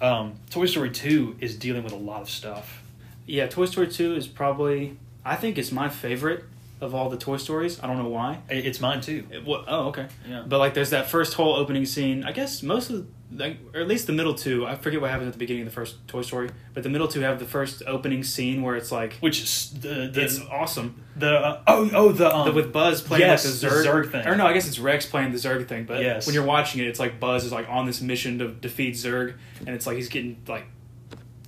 [0.00, 2.82] um, toy story 2 is dealing with a lot of stuff
[3.26, 6.44] Yeah, Toy Story 2 is probably, I think it's my favorite
[6.80, 7.78] of all the Toy Stories.
[7.82, 8.38] I don't know why.
[8.48, 10.06] It's mine too It, what, oh, okay.
[10.26, 12.24] yeah But like, there's that first whole opening scene.
[12.24, 14.66] I guess most of, like, or at least the middle two.
[14.66, 17.06] I forget what happens at the beginning of the first Toy Story, but the middle
[17.06, 21.00] two have the first opening scene where it's like, which is the the it's awesome.
[21.16, 24.04] the uh, oh oh the um the, with Buzz playing yes, like the the Zurg,
[24.06, 24.26] Zurg thing.
[24.26, 25.84] Or no, I guess it's Rex playing the Zurg thing.
[25.84, 26.26] But Yes.
[26.26, 29.34] when you're watching it, it's like Buzz is like on this mission to defeat Zurg,
[29.60, 30.64] and it's like he's getting like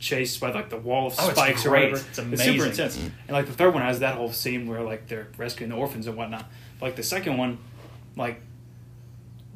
[0.02, 1.96] chased by like the wall of Oh, it's spikes or whatever.
[1.96, 2.60] It's super amazing.
[2.70, 2.96] intense.
[2.98, 3.10] Mm.
[3.28, 6.06] And like the third one has that whole scene where like they're rescuing the orphans
[6.08, 6.44] and whatnot.
[6.80, 7.58] But, like the second one,
[8.16, 8.40] like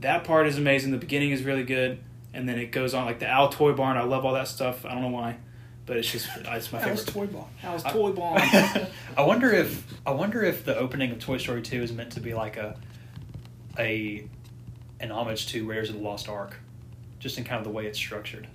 [0.00, 0.92] that part is amazing.
[0.92, 1.98] The beginning is really good,
[2.32, 3.96] and then it goes on like the Al Toy Barn.
[3.96, 4.84] I love all that stuff.
[4.86, 5.36] I don't know why,
[5.84, 7.06] but it's just uh, it's my favorite.
[7.06, 8.40] toy ball Al's I- Toy Barn.
[9.16, 12.20] I wonder if I wonder if the opening of Toy Story Two is meant to
[12.20, 12.76] be like a
[13.78, 14.26] a
[15.00, 16.54] an homage to Raiders of the Lost Ark,
[17.18, 18.46] just in kind of the way it's structured,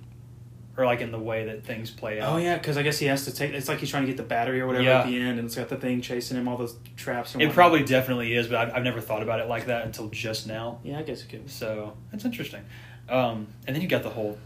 [0.76, 2.32] or like in the way that things play out.
[2.32, 3.52] Oh yeah, because I guess he has to take.
[3.52, 5.00] It's like he's trying to get the battery or whatever Yeah.
[5.00, 7.34] at the end, and it's got the thing chasing him, all those traps.
[7.34, 10.08] And It probably definitely is, but I've, I've never thought about it like that until
[10.08, 10.80] just now.
[10.82, 11.50] Yeah, I guess it could.
[11.50, 12.64] So it's interesting.
[13.08, 14.38] Um, and then you got the whole.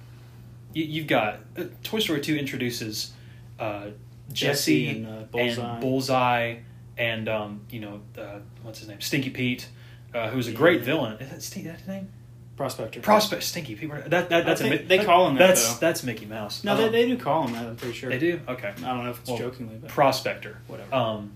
[0.74, 3.12] You, you've got uh, Toy Story Two introduces
[3.58, 3.88] uh,
[4.32, 5.72] Jesse Jesse and, uh, Bullseye.
[5.72, 6.56] and Bullseye
[6.98, 9.68] and um, you know uh, what's his name Stinky Pete,
[10.14, 11.18] uh, who's a great villain.
[11.20, 12.08] Is that, Stin- is that his name?
[12.56, 13.00] Prospector.
[13.00, 13.90] Prospect Stinky Pete.
[13.90, 15.80] That, that that's a think Mi- they call him that, That's though.
[15.80, 16.64] that's Mickey Mouse.
[16.64, 17.66] No, they, they do call him that.
[17.66, 18.08] I'm pretty sure.
[18.10, 18.40] they do.
[18.48, 18.68] Okay.
[18.68, 20.56] I don't know if it's Well, jokingly, but Prospector.
[20.66, 20.94] whatever.
[20.94, 21.32] Um,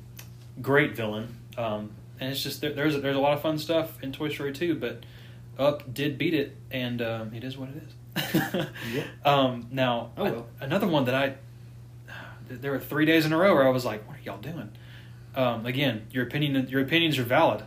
[0.62, 1.36] great villain.
[1.58, 4.52] Um, and it's just there, there's there's a lot of fun stuff in Toy Story
[4.52, 5.02] 2, but
[5.58, 8.66] Up did beat it, and um, it is what it is.
[8.92, 9.04] Yeah.
[9.24, 10.46] Um, now, Oh, a- well.
[10.60, 11.34] another one that I
[12.48, 14.70] there were three days in a row where I was like, "What are y'all doing?"
[15.36, 17.62] Um, again, your opinion your opinions are valid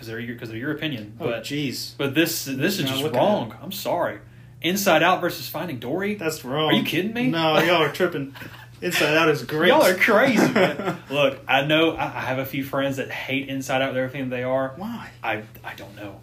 [0.00, 3.54] because they're your because your opinion, oh, but jeez, but this this is just wrong.
[3.62, 4.18] I'm sorry.
[4.62, 6.14] Inside Out versus Finding Dory.
[6.14, 6.70] that's wrong.
[6.70, 7.28] Are you kidding me?
[7.28, 8.34] No, y'all are tripping.
[8.80, 9.68] Inside Out is great.
[9.68, 10.46] Y'all are crazy.
[11.10, 14.30] Look, I know I I have a few friends that hate Inside Out with everything
[14.30, 14.72] they are.
[14.76, 15.10] Why?
[15.22, 16.20] I I don't know,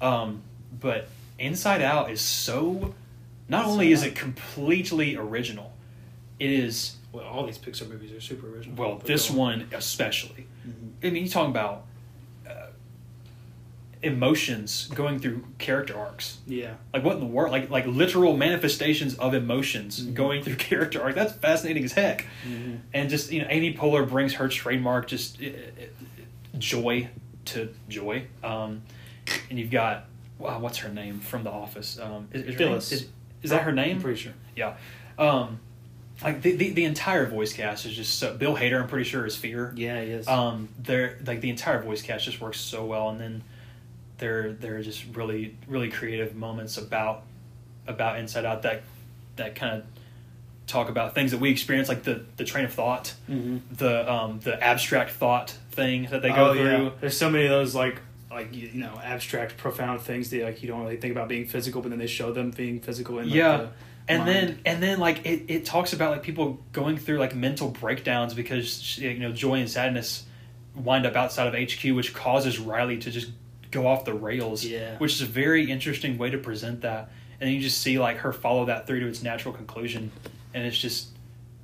[0.00, 0.42] um,
[0.80, 1.06] but
[1.38, 2.94] Inside Out is so.
[3.48, 5.72] Not Inside only is it completely original,
[6.40, 8.74] it is Well, all these Pixar movies are super original.
[8.76, 8.98] well.
[9.04, 10.46] This one especially.
[10.66, 10.90] Mhm.
[11.06, 11.86] I mean, you're talking about
[14.02, 16.38] emotions going through character arcs.
[16.46, 16.74] Yeah.
[16.94, 17.52] Like what in the world?
[17.52, 20.14] Like like literal manifestations of emotions Mhm.
[20.14, 21.14] going through character arcs.
[21.14, 22.26] That's fascinating as heck.
[22.48, 22.80] Mhm.
[22.94, 27.08] And just you know, Amy Poehler brings her trademark just uh, uh, joy
[27.46, 28.24] to joy.
[28.42, 28.82] Um,
[29.50, 30.06] and you've got
[30.38, 31.98] wow, what's her name from The Office?
[31.98, 32.92] Um, is, is Phyllis.
[32.92, 33.08] Is,
[33.42, 33.96] is that her name?
[33.96, 34.32] I'm pretty sure.
[34.56, 34.76] Yeah.
[35.18, 35.60] Um,
[36.22, 38.34] like the, the the entire voice cast is just so.
[38.36, 39.72] Bill Hader, I'm pretty sure, is Fear.
[39.76, 40.26] Yeah, he is.
[40.28, 43.42] Um, they're like the entire voice cast just works so well, and then
[44.20, 47.24] there there are just really really creative moments about
[47.86, 48.82] about Inside Out that
[49.36, 49.86] that kind of
[50.66, 53.58] talk about things that we experience, like the the train of thought, mm-hmm.
[53.74, 56.84] the um the abstract thought thing that they go oh, through.
[56.84, 56.90] Yeah.
[57.00, 60.68] There's so many of those like like you know abstract, profound things that like you
[60.68, 63.18] don't really think about being physical, but then they show them being physical.
[63.18, 63.56] In, like, Yeah.
[63.56, 63.68] the
[64.08, 64.28] and mind.
[64.28, 68.34] then and then like it, it talks about like people going through like mental breakdowns
[68.34, 70.24] because you know joy and sadness
[70.74, 73.30] wind up outside of HQ, which causes Riley to just
[73.70, 74.64] go off the rails.
[74.64, 74.96] Yeah.
[74.98, 77.10] which is a very interesting way to present that.
[77.40, 80.10] And then you just see like her follow that through to its natural conclusion,
[80.54, 81.08] and it's just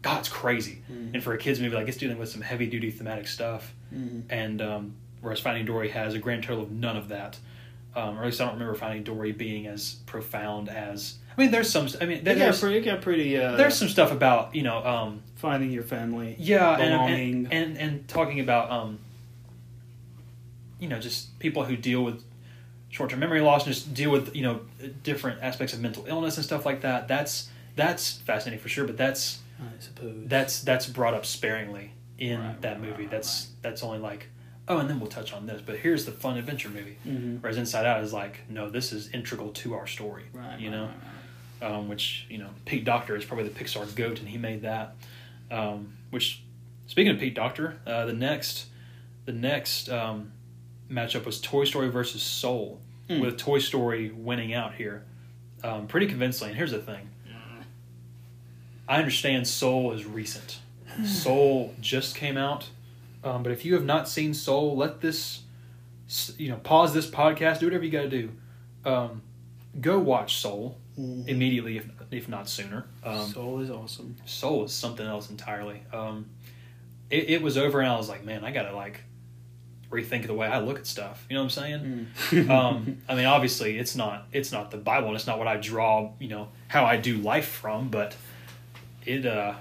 [0.02, 0.82] God, it's crazy.
[0.90, 1.14] Mhm.
[1.14, 4.22] And for a kids movie, like it's dealing with some heavy duty thematic stuff, Mhm.
[4.30, 7.38] and um, whereas Finding Dory has a grand total of none of that.
[7.94, 11.14] Um, or at least I don't remember Finding Dory being as profound as.
[11.36, 11.88] I mean, there's some.
[12.00, 12.76] I mean, It got pretty.
[12.78, 13.36] It got pretty.
[13.36, 16.36] Uh, there's some stuff about you know um finding your family.
[16.38, 17.34] yeah and, Belonging.
[17.50, 18.98] and and and talking about um
[20.78, 22.22] you know just people who deal with
[22.88, 24.60] short-term memory loss and just deal with you know
[25.02, 28.96] different aspects of mental illness and stuff like that that's that's fascinating for sure but
[28.96, 30.14] that's I suppose.
[30.26, 33.02] that's that's brought up sparingly in Right, that right, movie.
[33.02, 34.28] right, that's that's only like,
[34.68, 35.60] oh, and then we'll touch on this.
[35.64, 36.96] But here's the fun adventure movie.
[37.06, 37.40] Mhm.
[37.42, 40.24] Whereas Inside Out is like, no, this is integral to our story.
[40.32, 40.58] Right.
[40.60, 40.88] you know,
[41.62, 44.94] um, which you know Pete Docter is probably the Pixar goat, and he made that.
[45.50, 46.42] Um, which,
[46.86, 48.66] speaking of Pete Docter, uh, the next,
[49.26, 50.32] the next um,
[50.90, 53.20] matchup was Toy Story versus Soul, Hmm.
[53.20, 55.04] with Toy Story winning out here,
[55.62, 56.50] um, pretty convincingly.
[56.50, 57.08] And here's the thing:
[58.88, 60.58] I understand Soul is recent.
[61.04, 62.70] Soul just came out,
[63.22, 65.40] um, but if you have not seen Soul, let this,
[66.38, 68.32] you know, pause this podcast, do whatever you got to do.
[68.84, 69.22] Um,
[69.80, 71.28] go watch Soul Mhm.
[71.28, 72.86] immediately, if if not sooner.
[73.04, 74.16] Um, Soul is awesome.
[74.26, 75.82] Soul is something else entirely.
[75.92, 76.26] Um,
[77.10, 79.00] it, it was over, and I was like, man, I gotta like
[79.90, 81.24] rethink the way I look at stuff.
[81.30, 82.48] You know what I'm saying?
[82.50, 85.56] um, I mean, obviously, it's not it's not the Bible, and it's not what I
[85.56, 86.12] draw.
[86.18, 88.14] You know how I do life from, but
[89.04, 89.54] it uh,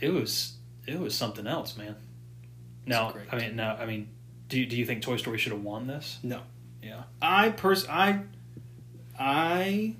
[0.00, 0.54] it was
[0.86, 1.96] it was something else, man.
[2.86, 3.14] Now.
[3.32, 4.08] I mean, now, I mean,
[4.48, 6.18] do you- do you think Toy Story should have won this?
[6.22, 6.40] No.
[6.82, 7.04] Yeah.
[7.22, 8.20] I pers I
[9.18, 9.94] I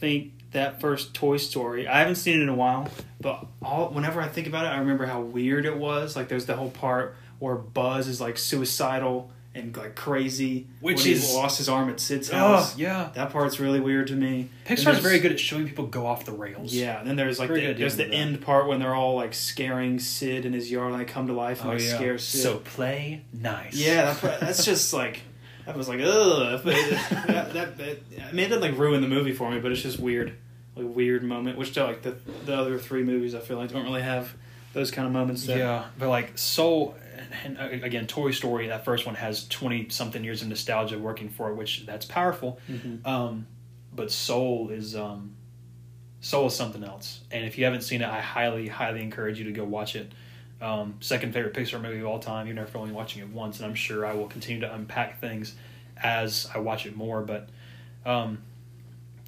[0.00, 1.86] think that first Toy Story.
[1.86, 2.88] I haven't seen it in a while,
[3.20, 6.16] but all whenever I think about it, I remember how weird it was.
[6.16, 11.06] Like there's the whole part where Buzz is like suicidal and like crazy, Which when
[11.14, 12.76] is- he lost his arm at Sid's Oh house.
[12.78, 13.10] yeah.
[13.14, 14.50] That part's really weird to me.
[14.66, 16.72] Pixar's very good at showing people go off the rails.
[16.72, 19.34] Yeah, and then there's like the, there's the with end part when they're all like
[19.34, 21.94] scaring Sid in his yard and they come to life and Oh like yeah.
[21.96, 22.40] scare Sid.
[22.42, 23.74] So play nice.
[23.74, 25.20] Yeah, that, that's just like
[25.66, 26.62] I was like ugh.
[26.62, 27.98] That, that, that
[28.28, 30.36] I mean, it didn't like ruin the movie for me, but it's just weird,
[30.76, 31.58] like weird moment.
[31.58, 34.32] Which uh, like the the other three movies, I feel like don't really have
[34.72, 35.46] those kind of moments.
[35.46, 36.94] That, Yeah, but like Soul,
[37.44, 38.68] and, uh, again, Toy Story.
[38.68, 42.58] That first one has twenty something years of nostalgia working for it, which that's powerful.
[42.70, 43.06] Mhm.
[43.06, 43.46] Um,
[43.94, 45.34] but Soul is um,
[46.20, 47.20] Soul is something else.
[47.30, 50.12] And if you haven't seen it, I highly, highly encourage you to go watch it.
[50.60, 53.66] Um, second favorite Pixar movie of all time, even after only watching it once, and
[53.66, 55.54] I'm sure I will continue to unpack things
[56.02, 57.22] as I watch it more.
[57.22, 57.48] But
[58.04, 58.42] um,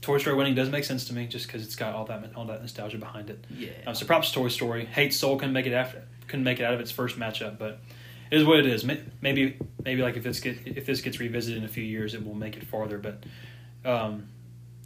[0.01, 2.47] Toy Story winning does make sense to me, just because it's got all that all
[2.47, 3.47] that nostalgia behind it.
[3.57, 3.69] yeah.
[3.87, 4.85] Um, so props to Toy Story.
[4.87, 7.81] Hate Soul couldn't make it after couldn't make it out of its first matchup, but
[8.31, 8.85] it is what it is.
[9.21, 12.25] Maybe maybe like if this get if this gets revisited in a few years, it
[12.25, 12.99] will make it farther.
[12.99, 13.25] But
[13.85, 14.29] um,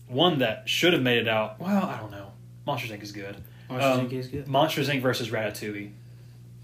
[0.09, 1.61] one that should have made it out.
[1.61, 2.33] Well, I don't know.
[2.67, 3.03] Monsters Inc.
[3.03, 3.37] is good.
[3.69, 4.13] Monsters um, Inc.
[4.13, 4.49] is good.
[4.49, 5.03] Monsters Inc.
[5.03, 5.93] versus Ratatouille.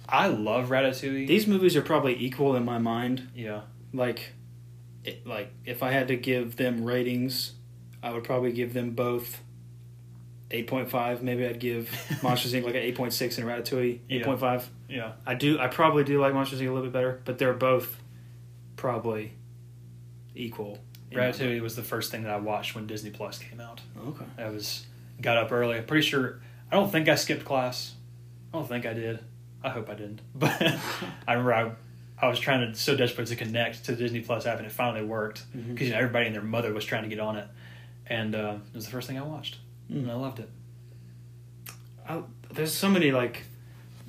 [0.08, 1.26] I love Ratatouille.
[1.28, 3.28] These movies are probably equal in my mind.
[3.34, 3.60] yeah,
[3.92, 4.32] Like,
[5.04, 7.52] it, like if I had to give them ratings,
[8.02, 9.40] I would probably give them both.
[10.50, 11.88] 8.5 maybe I'd give
[12.22, 12.64] Monsters Inc.
[12.64, 15.12] like an 8.6 and Ratatouille 8.5 yeah.
[15.24, 15.58] I do.
[15.60, 16.68] I probably do like Monsters Inc.
[16.68, 18.00] a little bit better, but they're both
[18.76, 19.32] probably
[20.34, 20.78] equal.
[21.12, 23.80] Ratatouille was the first thing that I watched when Disney Plus came out.
[24.08, 24.24] Okay.
[24.38, 24.86] I was
[25.20, 25.76] got up early.
[25.78, 26.40] I'm pretty sure.
[26.70, 27.94] I don't think I skipped class.
[28.52, 29.20] I don't think I did.
[29.62, 30.20] I hope I didn't.
[30.34, 30.60] But
[31.28, 31.72] I remember I,
[32.18, 34.72] I was trying to so desperate to connect to the Disney Plus app, and it
[34.72, 35.80] finally worked because Mhm.
[35.80, 37.46] you know, everybody and their mother was trying to get on it,
[38.06, 39.58] and uh, it was the first thing I watched,
[39.90, 40.02] Mm.
[40.02, 40.48] and I loved it.
[42.08, 42.22] I,
[42.52, 43.42] there's so many like,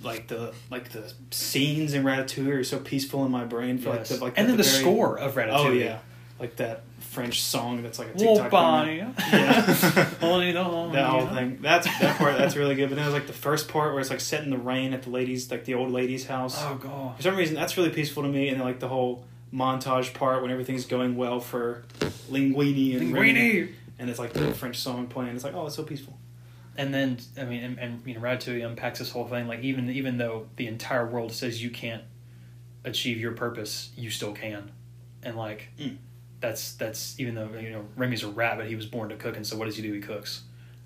[0.03, 4.09] like the like the scenes in Ratatouille are so peaceful in my brain for Yes.
[4.11, 5.49] like the like and then the very- score of Ratatouille.
[5.67, 5.99] Oh yeah,
[6.39, 8.49] like that French song that's like a TikTok.
[8.49, 8.97] Bonnie.
[8.97, 10.09] Yeah.
[10.21, 10.63] Only the-
[10.93, 11.59] That whole thing.
[11.61, 12.37] That's that part.
[12.37, 12.89] That's really good.
[12.89, 15.03] But then there's like the first part where it's like set in the rain at
[15.03, 16.55] the ladies, like the old lady's house.
[16.59, 17.17] Oh god.
[17.17, 18.47] For some reason, that's really peaceful to me.
[18.49, 21.83] And then like the whole montage part when everything's going well for
[22.31, 23.33] Linguini and Remy.
[23.33, 23.73] Linguini.
[24.01, 25.33] And it's like the French song playing.
[25.35, 26.17] It's like oh, it's so peaceful.
[26.77, 29.47] And then I mean, and, and you know, Ratatouille unpacks this whole thing.
[29.47, 32.03] Like even even though the entire world says you can't
[32.83, 34.71] achieve your purpose, you still can.
[35.23, 35.97] And like Mm.
[36.39, 39.35] that's that's even though you know Remy's a rat, but he was born to cook,
[39.37, 39.93] and so what does he do?
[39.93, 40.43] He cooks.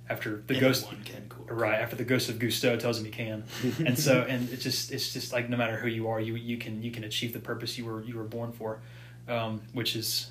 [0.07, 1.47] After the ghost, Anyone can cook.
[1.49, 1.79] right?
[1.79, 3.43] After the ghost of Gusteau tells him he can,
[3.85, 6.57] and so and it's just it's just like no matter who you are, you you
[6.57, 8.81] can you can achieve the purpose you were you were born for,
[9.27, 10.29] um, which is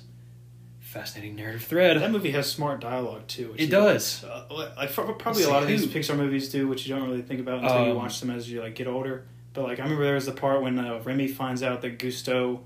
[0.99, 1.99] fascinating narrative thread.
[1.99, 3.51] that movie has smart dialogue too.
[3.51, 4.23] which It you- does.
[4.23, 4.45] Uh,
[4.77, 5.85] like probably a lot of these?
[5.87, 8.49] Pixar movies do, which you don't really think about until you Um, watch them as
[8.49, 9.25] you like get older.
[9.53, 12.59] But like I remember there was the part when uh, Remy finds out that Gusteau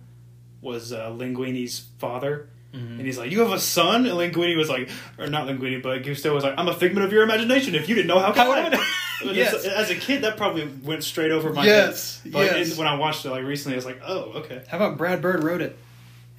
[0.61, 2.97] was uh, Linguini's father, Mhm.
[2.97, 6.03] and he's like, "You have a son?" And Linguini was like, or not Linguini, but
[6.03, 7.73] Gusteau was like, "I'm a figment of your imagination.
[7.75, 8.85] If you didn't know, how How would I?"
[9.21, 9.53] Yes.
[9.53, 12.31] as, as a kid, that probably went straight over my Yes, head.
[12.31, 12.71] But yes.
[12.71, 15.21] in- when I watched it like recently, I was like, "Oh, okay, How about Brad
[15.21, 15.77] Bird wrote it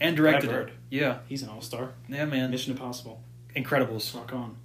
[0.01, 0.69] and directed Brad Bird.
[0.91, 0.97] it?
[0.97, 2.51] Yeah, he's an all star." yeah, man.
[2.51, 3.23] Mission Impossible,
[3.57, 4.57] Incredibles rock on,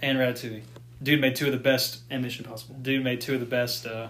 [0.00, 0.62] and Ratatouille.
[1.02, 2.00] Dude made two of the best.
[2.10, 4.08] and Mission Impossible, Dude made two of the best uh,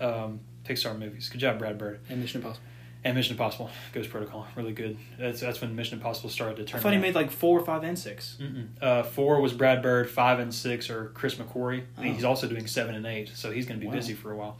[0.00, 1.28] um, Pixar movies.
[1.28, 2.00] Good job, Brad Bird.
[2.08, 2.66] and Mission Impossible.
[3.02, 4.98] And Mission Impossible, Ghost Protocol, really good.
[5.18, 6.80] That's that's when Mission Impossible started to turn.
[6.80, 8.36] I thought he made like four, five, and six.
[8.38, 8.66] Mm-mm.
[8.78, 10.10] Uh, four was Brad Bird.
[10.10, 11.84] Five and six are Chris McQuarrie.
[11.96, 12.02] Oh.
[12.02, 13.94] He's also doing seven and eight, so he's going to be Wow.
[13.96, 14.58] busy for a while.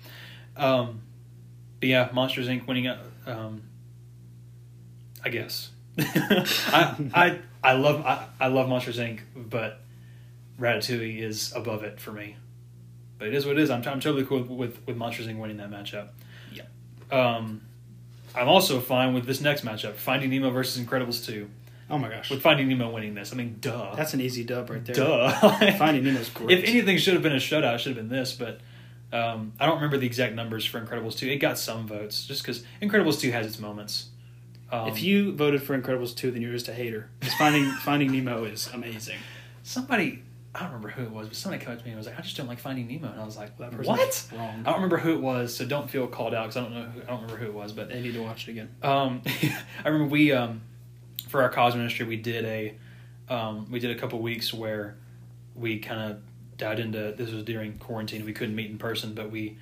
[0.56, 1.02] Um,
[1.80, 2.66] but yeah, Monsters Inc.
[2.66, 2.86] winning.
[2.86, 3.60] uh, Um,
[5.24, 5.70] I guess.
[5.98, 9.20] I I I love I, I love Monsters Inc.
[9.36, 9.80] But
[10.58, 12.36] Ratatouille is above it for me.
[13.18, 13.70] But it is what it is.
[13.70, 15.38] I'm, I'm totally cool with with Monsters Inc.
[15.38, 16.08] winning that matchup.
[16.52, 16.62] Yeah.
[17.10, 17.62] Um,
[18.34, 21.50] I'm also fine with this next matchup: Finding Nemo versus Incredibles two.
[21.90, 23.96] Oh my gosh, With Finding Nemo winning this, I mean, duh.
[23.96, 24.94] that's an easy dub right there.
[24.94, 25.30] Duh.
[25.78, 26.56] Finding Nemo's great.
[26.56, 28.32] If anything should have been a shutout, it should have been this.
[28.32, 28.60] But
[29.12, 31.26] um, I don't remember the exact numbers for Incredibles two.
[31.28, 34.09] It got some votes just because Incredibles two has its moments.
[34.72, 37.08] Um, if you voted for Incredibles two, then you're just a hater.
[37.20, 39.18] 'Cause Finding Finding Nemo is amazing.
[39.62, 40.22] somebody,
[40.54, 42.18] I don't remember who it was, but somebody came up to me and was like,
[42.18, 44.60] "I just don't like Finding Nemo," and I was like, That person's "What?" Wrong.
[44.60, 46.84] I don't remember who it was, so don't feel called out because I don't know.
[46.84, 48.70] Who, I don't remember who it was, but They need to watch it again.
[48.82, 49.22] Um,
[49.84, 50.62] I remember we um,
[51.28, 52.74] for our cause ministry we did a
[53.32, 54.96] um, we did a couple weeks where
[55.54, 56.18] we kind of
[56.56, 59.56] dived into this was during quarantine we couldn't meet in person but we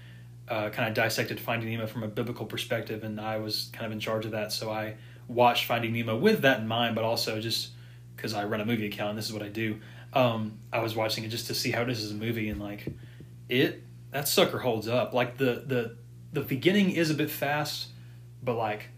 [0.48, 3.92] uh, kind of dissected Finding Nemo from a biblical perspective and I was kind of
[3.92, 4.94] in charge of that so I
[5.26, 7.70] watched Finding Nemo with that in mind but also just
[8.16, 9.80] because I run a movie account and this is what I do
[10.14, 12.86] um, I was watching it just to see how this is a movie and like
[13.48, 15.96] it that sucker holds up like the the
[16.32, 17.88] the beginning is a bit fast
[18.42, 18.88] but like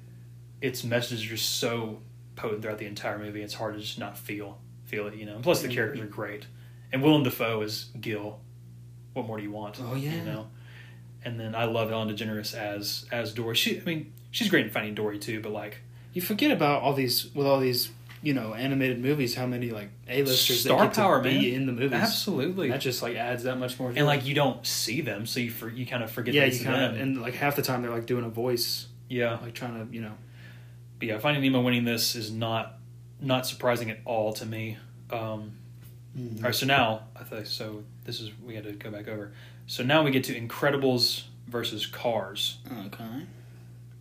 [0.60, 2.00] its messages are just so
[2.36, 3.42] potent throughout the entire movie.
[3.42, 5.36] It's hard to just not feel feel it, you know.
[5.36, 6.46] And plus, the characters are great,
[6.92, 8.40] and Willem Dafoe is Gil.
[9.12, 9.78] What more do you want?
[9.80, 10.14] Oh, yeah.
[10.14, 10.46] you know.
[11.24, 13.54] And then I love Ellen DeGeneres as as Dory.
[13.54, 15.40] She, I mean, she's great in Finding Dory too.
[15.40, 15.78] But like
[16.12, 17.90] You forget about all these with all these
[18.22, 19.34] you know animated movies.
[19.34, 21.60] How many like A-listers Star get power, to be man.
[21.60, 21.92] in the movies?
[21.92, 23.92] absolutely, That just like adds that much more.
[23.94, 26.34] and like you don't see them, so you for, you kind of forget.
[26.34, 28.88] yeah, that you kind of and like half the time they're like doing a voice,
[29.08, 29.38] yeah.
[29.42, 30.12] like trying to you know.
[30.98, 32.78] But yeah, Finding Nemo winning this is not
[33.20, 34.78] not surprising at all to me.
[35.10, 35.52] Um,
[36.16, 37.84] All right, so now I thought so.
[38.04, 39.32] This is we had to go back over.
[39.70, 42.58] So now we get to Incredibles versus Cars.
[42.86, 43.04] Okay.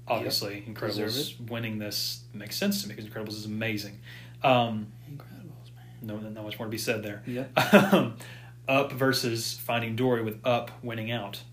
[0.07, 3.99] Obviously, Deserve Incredibles winning this makes sense to me because Incredibles is amazing.
[4.41, 5.85] Um, Incredibles, man.
[6.01, 7.21] no, not much more to be said there.
[7.27, 7.45] Yeah.
[7.91, 8.15] Um,
[8.67, 11.43] Up versus Finding Dory with Up winning out.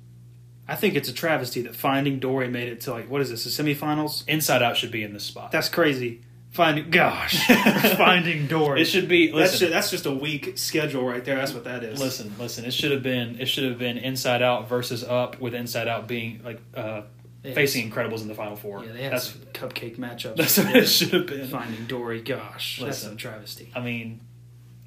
[0.67, 3.45] I think it's a travesty that Finding Dory made it to like what is this,
[3.45, 4.27] the semifinals?
[4.27, 5.53] Inside Out should be in this spot.
[5.53, 6.23] That's crazy.
[6.57, 7.47] Finding gosh,
[7.97, 8.81] Finding Dory.
[8.81, 9.27] it should be.
[9.27, 11.37] that's Listen, just, that's just a weak schedule right there.
[11.37, 12.01] That's what that is.
[12.01, 12.65] listen, listen.
[12.65, 13.39] It should have been.
[13.39, 17.03] It should have been Inside Out versus Up with Inside Out being like uh,
[17.43, 18.83] They had facing Incredibles in the final four.
[18.85, 20.37] Yeah, they had That's some cupcake matchups.
[20.37, 21.47] that's what it should have been.
[21.49, 23.11] Finding Dory, gosh, Listen.
[23.11, 23.71] that's a travesty.
[23.75, 24.21] I mean,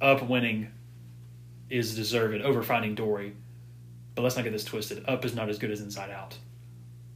[0.00, 0.72] Up winning
[1.70, 3.36] is deserved over Finding Dory,
[4.16, 5.04] but let's not get this twisted.
[5.08, 6.36] Up is not as good as Inside Out.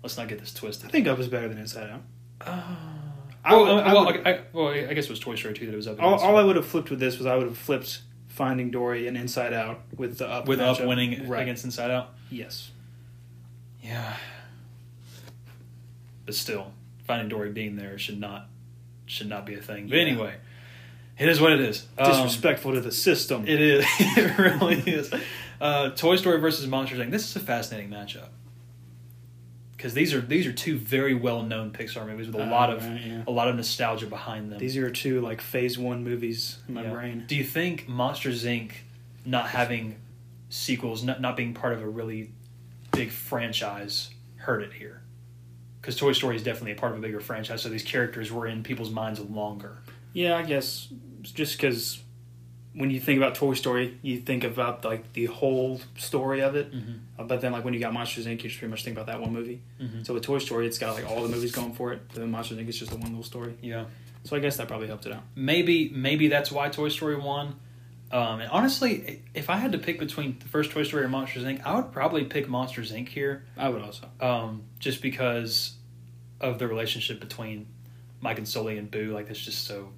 [0.02, 0.86] Let's not get this twisted.
[0.86, 2.02] I think Up is better than Inside Out.
[2.40, 2.76] Uh,
[3.44, 5.76] I well, would- I well, I, well, I guess it was Toy Story 2 that
[5.76, 6.00] was up.
[6.00, 6.42] All, against all it.
[6.42, 9.52] I would have flipped with this was I would have flipped Finding Dory and Inside
[9.52, 10.88] Out with the Up with Up matchup.
[10.88, 11.42] winning right.
[11.42, 12.14] against Inside Out.
[12.30, 12.70] Yes.
[13.82, 14.16] Yeah,
[16.24, 16.72] but still,
[17.06, 18.46] Finding Dory being there should not
[19.06, 19.88] should not be a thing.
[19.88, 20.02] But Yeah.
[20.02, 20.34] anyway,
[21.18, 21.86] it is what it is.
[21.98, 23.46] Um, Disrespectful to the system.
[23.46, 23.84] It is.
[23.98, 25.12] it really is.
[25.60, 27.10] Uh, Toy Story versus Monsters Inc.
[27.10, 28.28] This is a fascinating matchup
[29.84, 32.70] because these are these are two very well known Pixar movies with a Uh, lot
[32.70, 33.22] of right, yeah.
[33.26, 34.58] a lot of nostalgia behind them.
[34.58, 36.90] These are two like Phase One movies in my Yeah.
[36.94, 37.24] brain.
[37.26, 38.70] Do you think Monsters Inc.
[39.26, 39.96] not having
[40.48, 42.30] sequels, not not being part of a really
[42.92, 45.02] big franchise, hurt it here?
[45.82, 48.46] Because Toy Story is definitely a part of a bigger franchise, so these characters were
[48.46, 49.80] in people's minds longer.
[50.14, 50.88] Yeah, I guess
[51.20, 52.02] just because
[52.74, 56.72] when you think about Toy Story, you think about like the whole story of it.
[56.72, 56.92] Mm-hmm.
[57.18, 59.06] Uh, But then, like when you got Monsters Inc., you just pretty much think about
[59.06, 59.62] that one movie.
[59.80, 60.02] Mm-hmm.
[60.02, 62.02] So with Toy Story, it's got like all the movies going for it.
[62.08, 62.68] But then Monsters Inc.
[62.68, 63.54] is just a one little story.
[63.62, 63.84] Yeah.
[64.24, 65.22] So I guess that probably helped it out.
[65.36, 67.56] maybe maybe that's why Toy Story won.
[68.12, 71.42] Um, and honestly, if I had to pick between the first Toy Story or Monsters
[71.44, 73.08] Inc., I would probably pick Monsters Inc.
[73.08, 74.06] here, I would also.
[74.20, 75.74] um, just because
[76.40, 77.66] of the relationship between
[78.20, 79.12] Mike and Sully and Boo.
[79.12, 79.88] Like, that's just so,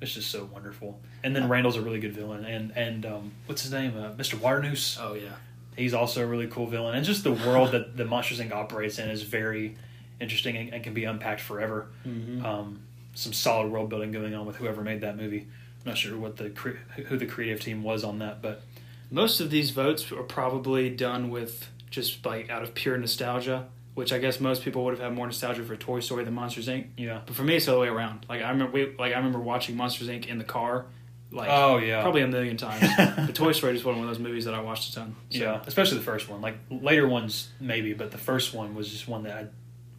[0.00, 1.00] it's just so wonderful.
[1.22, 4.34] And then Randall's a really good villain, and and um, what's his name, uh, Mr.
[4.40, 4.98] Waternoose.
[5.00, 5.30] Oh yeah.
[5.76, 8.52] He's also a really cool villain, and just the world that the Monsters Inc.
[8.52, 9.76] operates in is very
[10.20, 12.44] interesting and, and can be unpacked forever Mm-hmm.
[12.44, 12.80] um,
[13.14, 15.40] some solid world building going on with whoever made that movie.
[15.84, 18.62] I'm not sure what the cre- who the creative team was on that, but
[19.10, 23.66] Most of these votes are probably done with just like out of pure nostalgia,
[24.00, 26.68] which I guess most people would have had more nostalgia for Toy Story than Monsters
[26.68, 26.86] Inc.
[26.96, 27.20] yeah.
[27.26, 28.24] But for me, it's the other way around.
[28.28, 30.26] Like I remember, we, like I remember watching Monsters Inc.
[30.26, 30.86] in the car,
[31.30, 32.88] like oh yeah, probably a million times.
[32.96, 35.16] but Toy Story is one of those movies that I watched a ton.
[35.28, 35.38] So.
[35.38, 36.40] yeah, especially the first one.
[36.40, 39.46] Like later ones maybe, but the first one was just one that I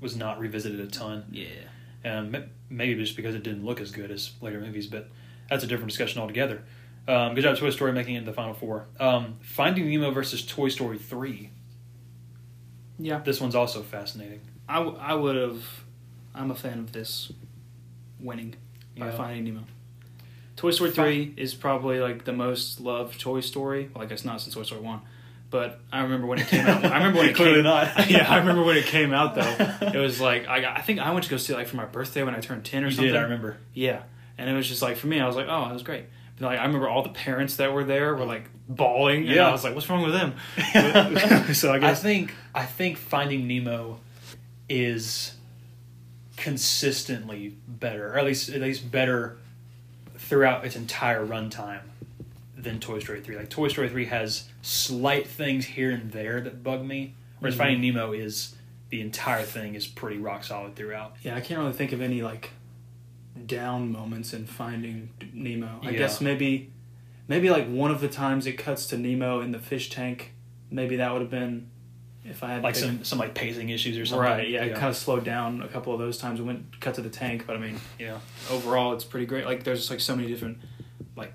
[0.02, 1.26] was not revisited a ton.
[1.32, 1.46] Yeah.
[2.04, 5.10] M- maybe just because it didn't look as good as later movies, but
[5.48, 6.64] that's a different discussion altogether.
[7.08, 8.88] Um, good job, Toy Story, making it in the final four.
[9.00, 11.52] Um, Finding Nemo versus Toy Story three.
[13.02, 13.20] Yeah.
[13.20, 14.42] This one's also fascinating.
[14.70, 15.64] I, w- I would have.
[16.36, 17.32] I'm a fan of this
[18.20, 18.56] winning
[18.98, 19.12] by Yeah.
[19.18, 19.64] Finding Nemo.
[20.56, 23.90] Toy Story Fi- 3 is probably like the most loved Toy Story.
[23.94, 25.02] Well, I guess not since Toy Story 1.
[25.50, 26.86] But I remember when it came out.
[26.86, 28.10] I remember when it Clearly came not.
[28.10, 29.68] yeah, I remember when it came out though.
[29.94, 31.76] It was like I got, I think I went to go see it like for
[31.76, 33.12] my birthday when I turned 10 or You something.
[33.12, 33.58] did, I remember.
[33.74, 34.04] Yeah.
[34.38, 36.06] And it was just like for me I was like, "Oh, that was great."
[36.42, 39.48] But like I remember all the parents that were there were like bawling and Yeah.
[39.48, 40.34] I was like, "What's wrong with them?"
[41.54, 44.00] so I I think I think Finding Nemo
[44.68, 45.36] is
[46.38, 49.38] consistently better, or at least at least better
[50.18, 51.82] throughout its entire runtime
[52.58, 53.36] than Toy Story three.
[53.38, 57.60] Like Toy Story three has slight things here and there that bug me, whereas Mhm.
[57.60, 58.56] Finding Nemo is
[58.90, 61.16] the entire thing is pretty rock solid throughout.
[61.24, 62.52] Yeah, I can't really think of any like
[63.46, 65.80] down moments in Finding Nemo.
[65.84, 65.98] I Yeah.
[66.00, 66.72] guess maybe
[67.28, 70.34] maybe like one of the times it cuts to Nemo in the fish tank.
[70.70, 71.70] Maybe that would have been
[72.24, 74.24] if I had Like some some like pacing issues or something.
[74.24, 74.48] right.
[74.50, 76.40] Yeah, it kind of slowed down a couple of those times.
[76.40, 78.20] We went cut to the tank, but I mean yeah.
[78.50, 79.46] overall it's pretty great.
[79.46, 80.58] Like there's just like so many different
[81.16, 81.34] like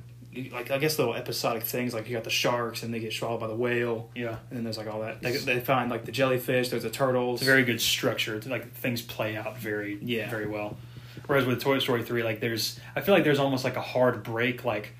[0.52, 1.94] like I guess little episodic things.
[1.94, 4.36] Like you got the sharks and they get swallowed by the whale, Yeah.
[4.50, 5.22] and then there's like all that.
[5.22, 6.68] They, they find like the jellyfish.
[6.68, 7.40] There's the turtles.
[7.40, 8.36] It's a very good structure.
[8.36, 10.28] It's Like things play out very Yeah.
[10.30, 10.76] very well.
[11.26, 14.22] Whereas with Toy Story three, like there's I feel like there's almost like a hard
[14.22, 14.64] break.
[14.64, 14.92] Like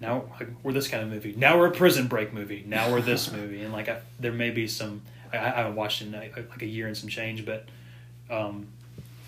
[0.00, 1.34] now like, we're this kind of movie.
[1.36, 2.64] Now we're a prison break movie.
[2.66, 3.62] Now we're this movie.
[3.62, 5.02] And like I, there may be some.
[5.32, 7.66] I, I haven't watched it in like, a year and some change, but
[8.30, 8.68] um,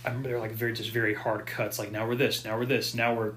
[0.04, 1.78] I remember they're like very just very hard cuts.
[1.78, 2.44] Like now we're this.
[2.44, 2.94] Now we're this.
[2.94, 3.32] Now we're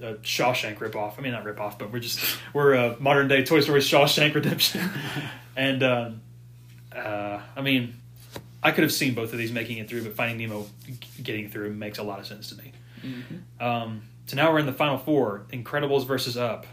[0.00, 1.18] a Shawshank ripoff.
[1.18, 2.20] I mean not ripoff, but we're just
[2.52, 4.88] we're a modern day Toy Story Shawshank Redemption.
[5.56, 6.20] and um,
[6.94, 7.94] uh, I mean,
[8.62, 10.66] I could have seen both of these making it through, but Finding Nemo
[11.22, 12.72] getting through makes a lot of sense to me.
[13.02, 13.62] Mhm.
[13.62, 16.66] Um, so now we're in the final four: Incredibles versus Up.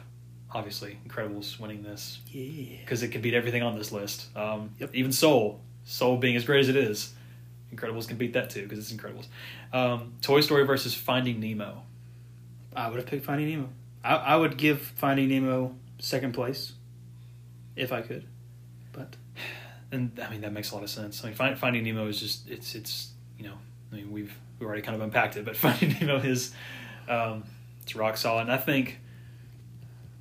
[0.51, 2.79] Obviously, Incredibles winning this Yeah.
[2.81, 4.36] because it can beat everything on this list.
[4.36, 4.95] Um, Yep.
[4.95, 7.13] Even Soul, Soul being as great as it is,
[7.73, 9.27] Incredibles can beat that too because it's Incredibles.
[9.73, 11.83] Um, Toy Story versus Finding Nemo.
[12.75, 13.69] I would have picked Finding Nemo.
[14.03, 16.73] I, I would give Finding Nemo second place,
[17.75, 18.25] if I could.
[19.91, 21.23] And I mean that makes a lot of sense.
[21.23, 23.55] I mean, find, Finding Nemo is just it's it's you know
[23.91, 26.53] I mean we've we already kind of unpacked it, but Finding Nemo is
[27.07, 27.43] um,
[27.83, 28.41] it's rock solid.
[28.41, 28.99] And I think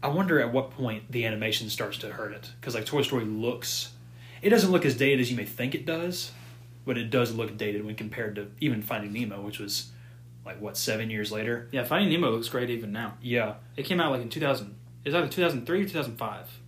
[0.02, 3.24] I wonder at what point the animation starts to hurt it because like Toy Story
[3.24, 3.92] looks,
[4.42, 6.32] it doesn't look as dated as you may think it does,
[6.84, 9.90] but it does look dated when compared to even Finding Nemo, which was
[10.44, 11.68] like what seven years later.
[11.72, 13.14] yeah, Finding Nemo looks great even now.
[13.22, 14.74] Yeah, It came out like in 2000.
[15.06, 16.60] It's either 2003 or 2005.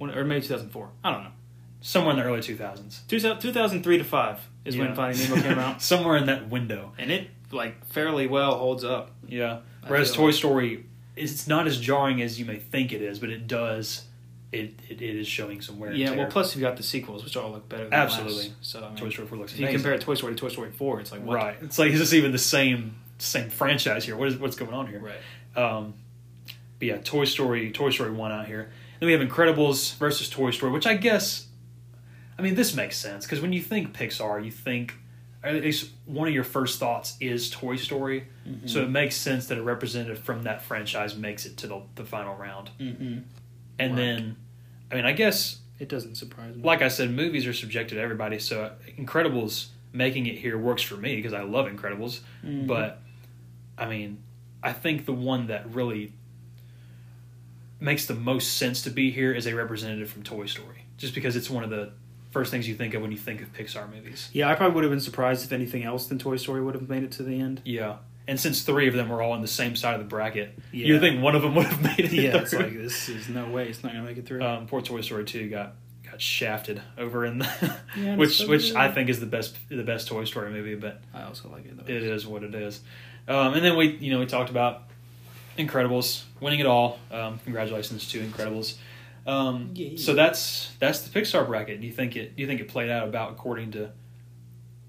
[0.00, 0.90] Or maybe 2004.
[1.04, 1.30] I don't know.
[1.80, 5.80] Somewhere in the early two thousands 2003 to 5 is when Finding Nemo came out.
[5.82, 6.92] somewhere in that window.
[6.98, 9.12] And it, like, fairly well holds up.
[9.26, 9.60] Yeah.
[9.82, 10.84] I Whereas Toy like- Story,
[11.16, 14.04] it's not as jarring as you may think it is, but it does.
[14.52, 15.92] It it, it is showing some wear.
[15.92, 18.48] Yeah, well, plus you've got the sequels, which all look better than Absolutely.
[18.48, 18.52] last.
[18.62, 20.72] So, I mean, Toy Story Four looks if you compare Toy Story to Toy Story
[20.72, 21.36] 4, it's like, what?
[21.36, 21.56] right?
[21.62, 24.16] It's like is this even the same same franchise here?
[24.16, 24.98] What is what's going on here?
[25.00, 25.16] Right.
[25.56, 25.94] Um,
[26.80, 28.70] but yeah, Toy Story, Toy Story one out here.
[28.98, 31.46] Then we have Incredibles versus Toy Story, which I guess,
[32.40, 34.94] I mean, this makes sense because when you think Pixar, you think
[35.44, 38.66] at least one of your first thoughts is Toy Story, Mm-hmm.
[38.66, 42.04] so it makes sense that a representative from that franchise makes it to the, the
[42.04, 42.70] final round.
[42.80, 43.18] Mm-hmm.
[43.78, 43.96] And Right.
[43.96, 44.36] then,
[44.90, 46.62] I mean, I guess, It doesn't surprise me.
[46.62, 48.38] like I said, movies are subjective to everybody.
[48.38, 52.20] So Incredibles making it here works for me because I love Incredibles.
[52.42, 52.66] Mhm.
[52.66, 53.02] But,
[53.76, 54.18] I mean,
[54.62, 56.14] I think the one that really
[57.78, 61.36] makes the most sense to be here is a representative from Toy Story, just because
[61.36, 61.92] it's one of the
[62.30, 64.28] first things you think of when you think of Pixar movies.
[64.32, 66.88] Yeah, I probably would have been surprised if anything else than Toy Story would have
[66.88, 67.60] made it to the end.
[67.64, 67.96] Yeah.
[68.28, 70.86] And since three of them were all on the same side of the bracket, Yeah.
[70.86, 72.12] you'd think one of them would have made it.
[72.12, 74.42] Yeah, it's like this is no way it's not gonna make it through.
[74.44, 75.72] um, poor Toy Story two got
[76.08, 79.82] got shafted over in the Yeah, which so which I think is the best the
[79.82, 81.92] best Toy Story movie, but I also like it though.
[81.92, 82.80] it is what it is.
[83.26, 84.82] Um, and then we you know we talked about
[85.58, 86.98] Incredibles winning it all.
[87.10, 88.76] Um, congratulations to Incredibles.
[89.26, 89.96] Um, Yay.
[89.96, 91.80] so that's that's the Pixar bracket.
[91.80, 93.90] Do you think it do you think it played out about according to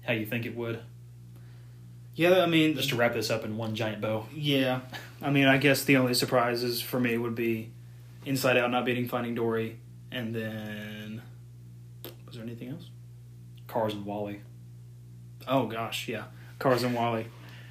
[0.02, 0.80] how you think it would?
[2.14, 4.26] Yeah, I mean, Just to wrap this up in one giant bow.
[4.34, 4.80] yeah,
[5.22, 7.70] I mean, I guess the only surprises for me would be
[8.26, 9.78] Inside Out not beating Finding Dory,
[10.10, 11.22] and then
[12.26, 12.90] was there anything else?
[13.66, 14.40] Cars and WALL-E.
[15.48, 16.24] Oh gosh, yeah,
[16.58, 17.24] Cars and WALL-E.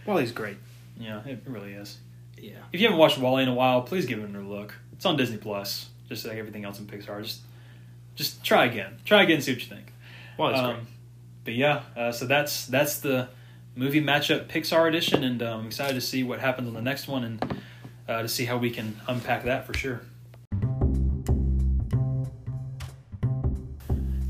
[0.07, 0.57] WALL-E's great.
[0.99, 1.99] Yeah, it really is.
[2.35, 4.73] Yeah, If you haven't watched WALL-E in a while, please give it another look.
[4.93, 7.23] It's on Disney Plus, just like everything else in Pixar.
[7.23, 7.39] Just,
[8.15, 8.97] just try again.
[9.05, 9.93] Try again, and see what you think.
[10.37, 10.85] WALL-E's Um, great.
[11.45, 13.29] but yeah, uh, so that's that's the
[13.75, 17.07] movie matchup Pixar edition, and um, I'm excited to see what happens on the next
[17.07, 17.61] one and
[18.09, 20.01] uh, to see how we can unpack that for sure.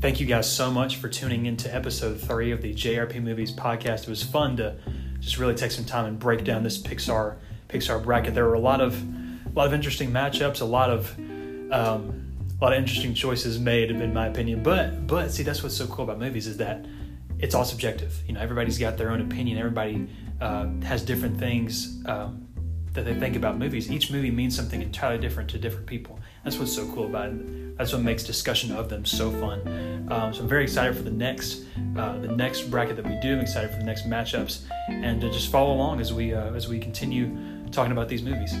[0.00, 4.02] Thank you guys so much for tuning into episode three of the JRP Movies podcast.
[4.02, 4.76] It was fun to
[5.20, 7.36] just really take some time and break down this Pixar
[7.68, 8.34] Pixar bracket.
[8.34, 11.16] There were a lot of a lot of interesting matchups, a lot of
[11.72, 14.62] um, a lot of interesting choices made, in my opinion.
[14.62, 16.84] But but see, that's what's so cool about movies is that
[17.38, 18.14] it's all subjective.
[18.26, 19.58] You know, everybody's got their own opinion.
[19.58, 20.08] Everybody
[20.40, 22.46] uh, has different things um,
[22.92, 23.90] that they think about movies.
[23.90, 26.20] Each movie means something entirely different to different people.
[26.44, 27.76] That's what's so cool about it.
[27.78, 30.06] That's what makes discussion of them so fun.
[30.10, 31.64] Um, so I'm very excited for the next
[31.96, 33.34] uh, the next bracket that we do.
[33.34, 36.68] I'm excited for the next matchups, and to just follow along as we uh, as
[36.68, 38.54] we continue talking about these movies.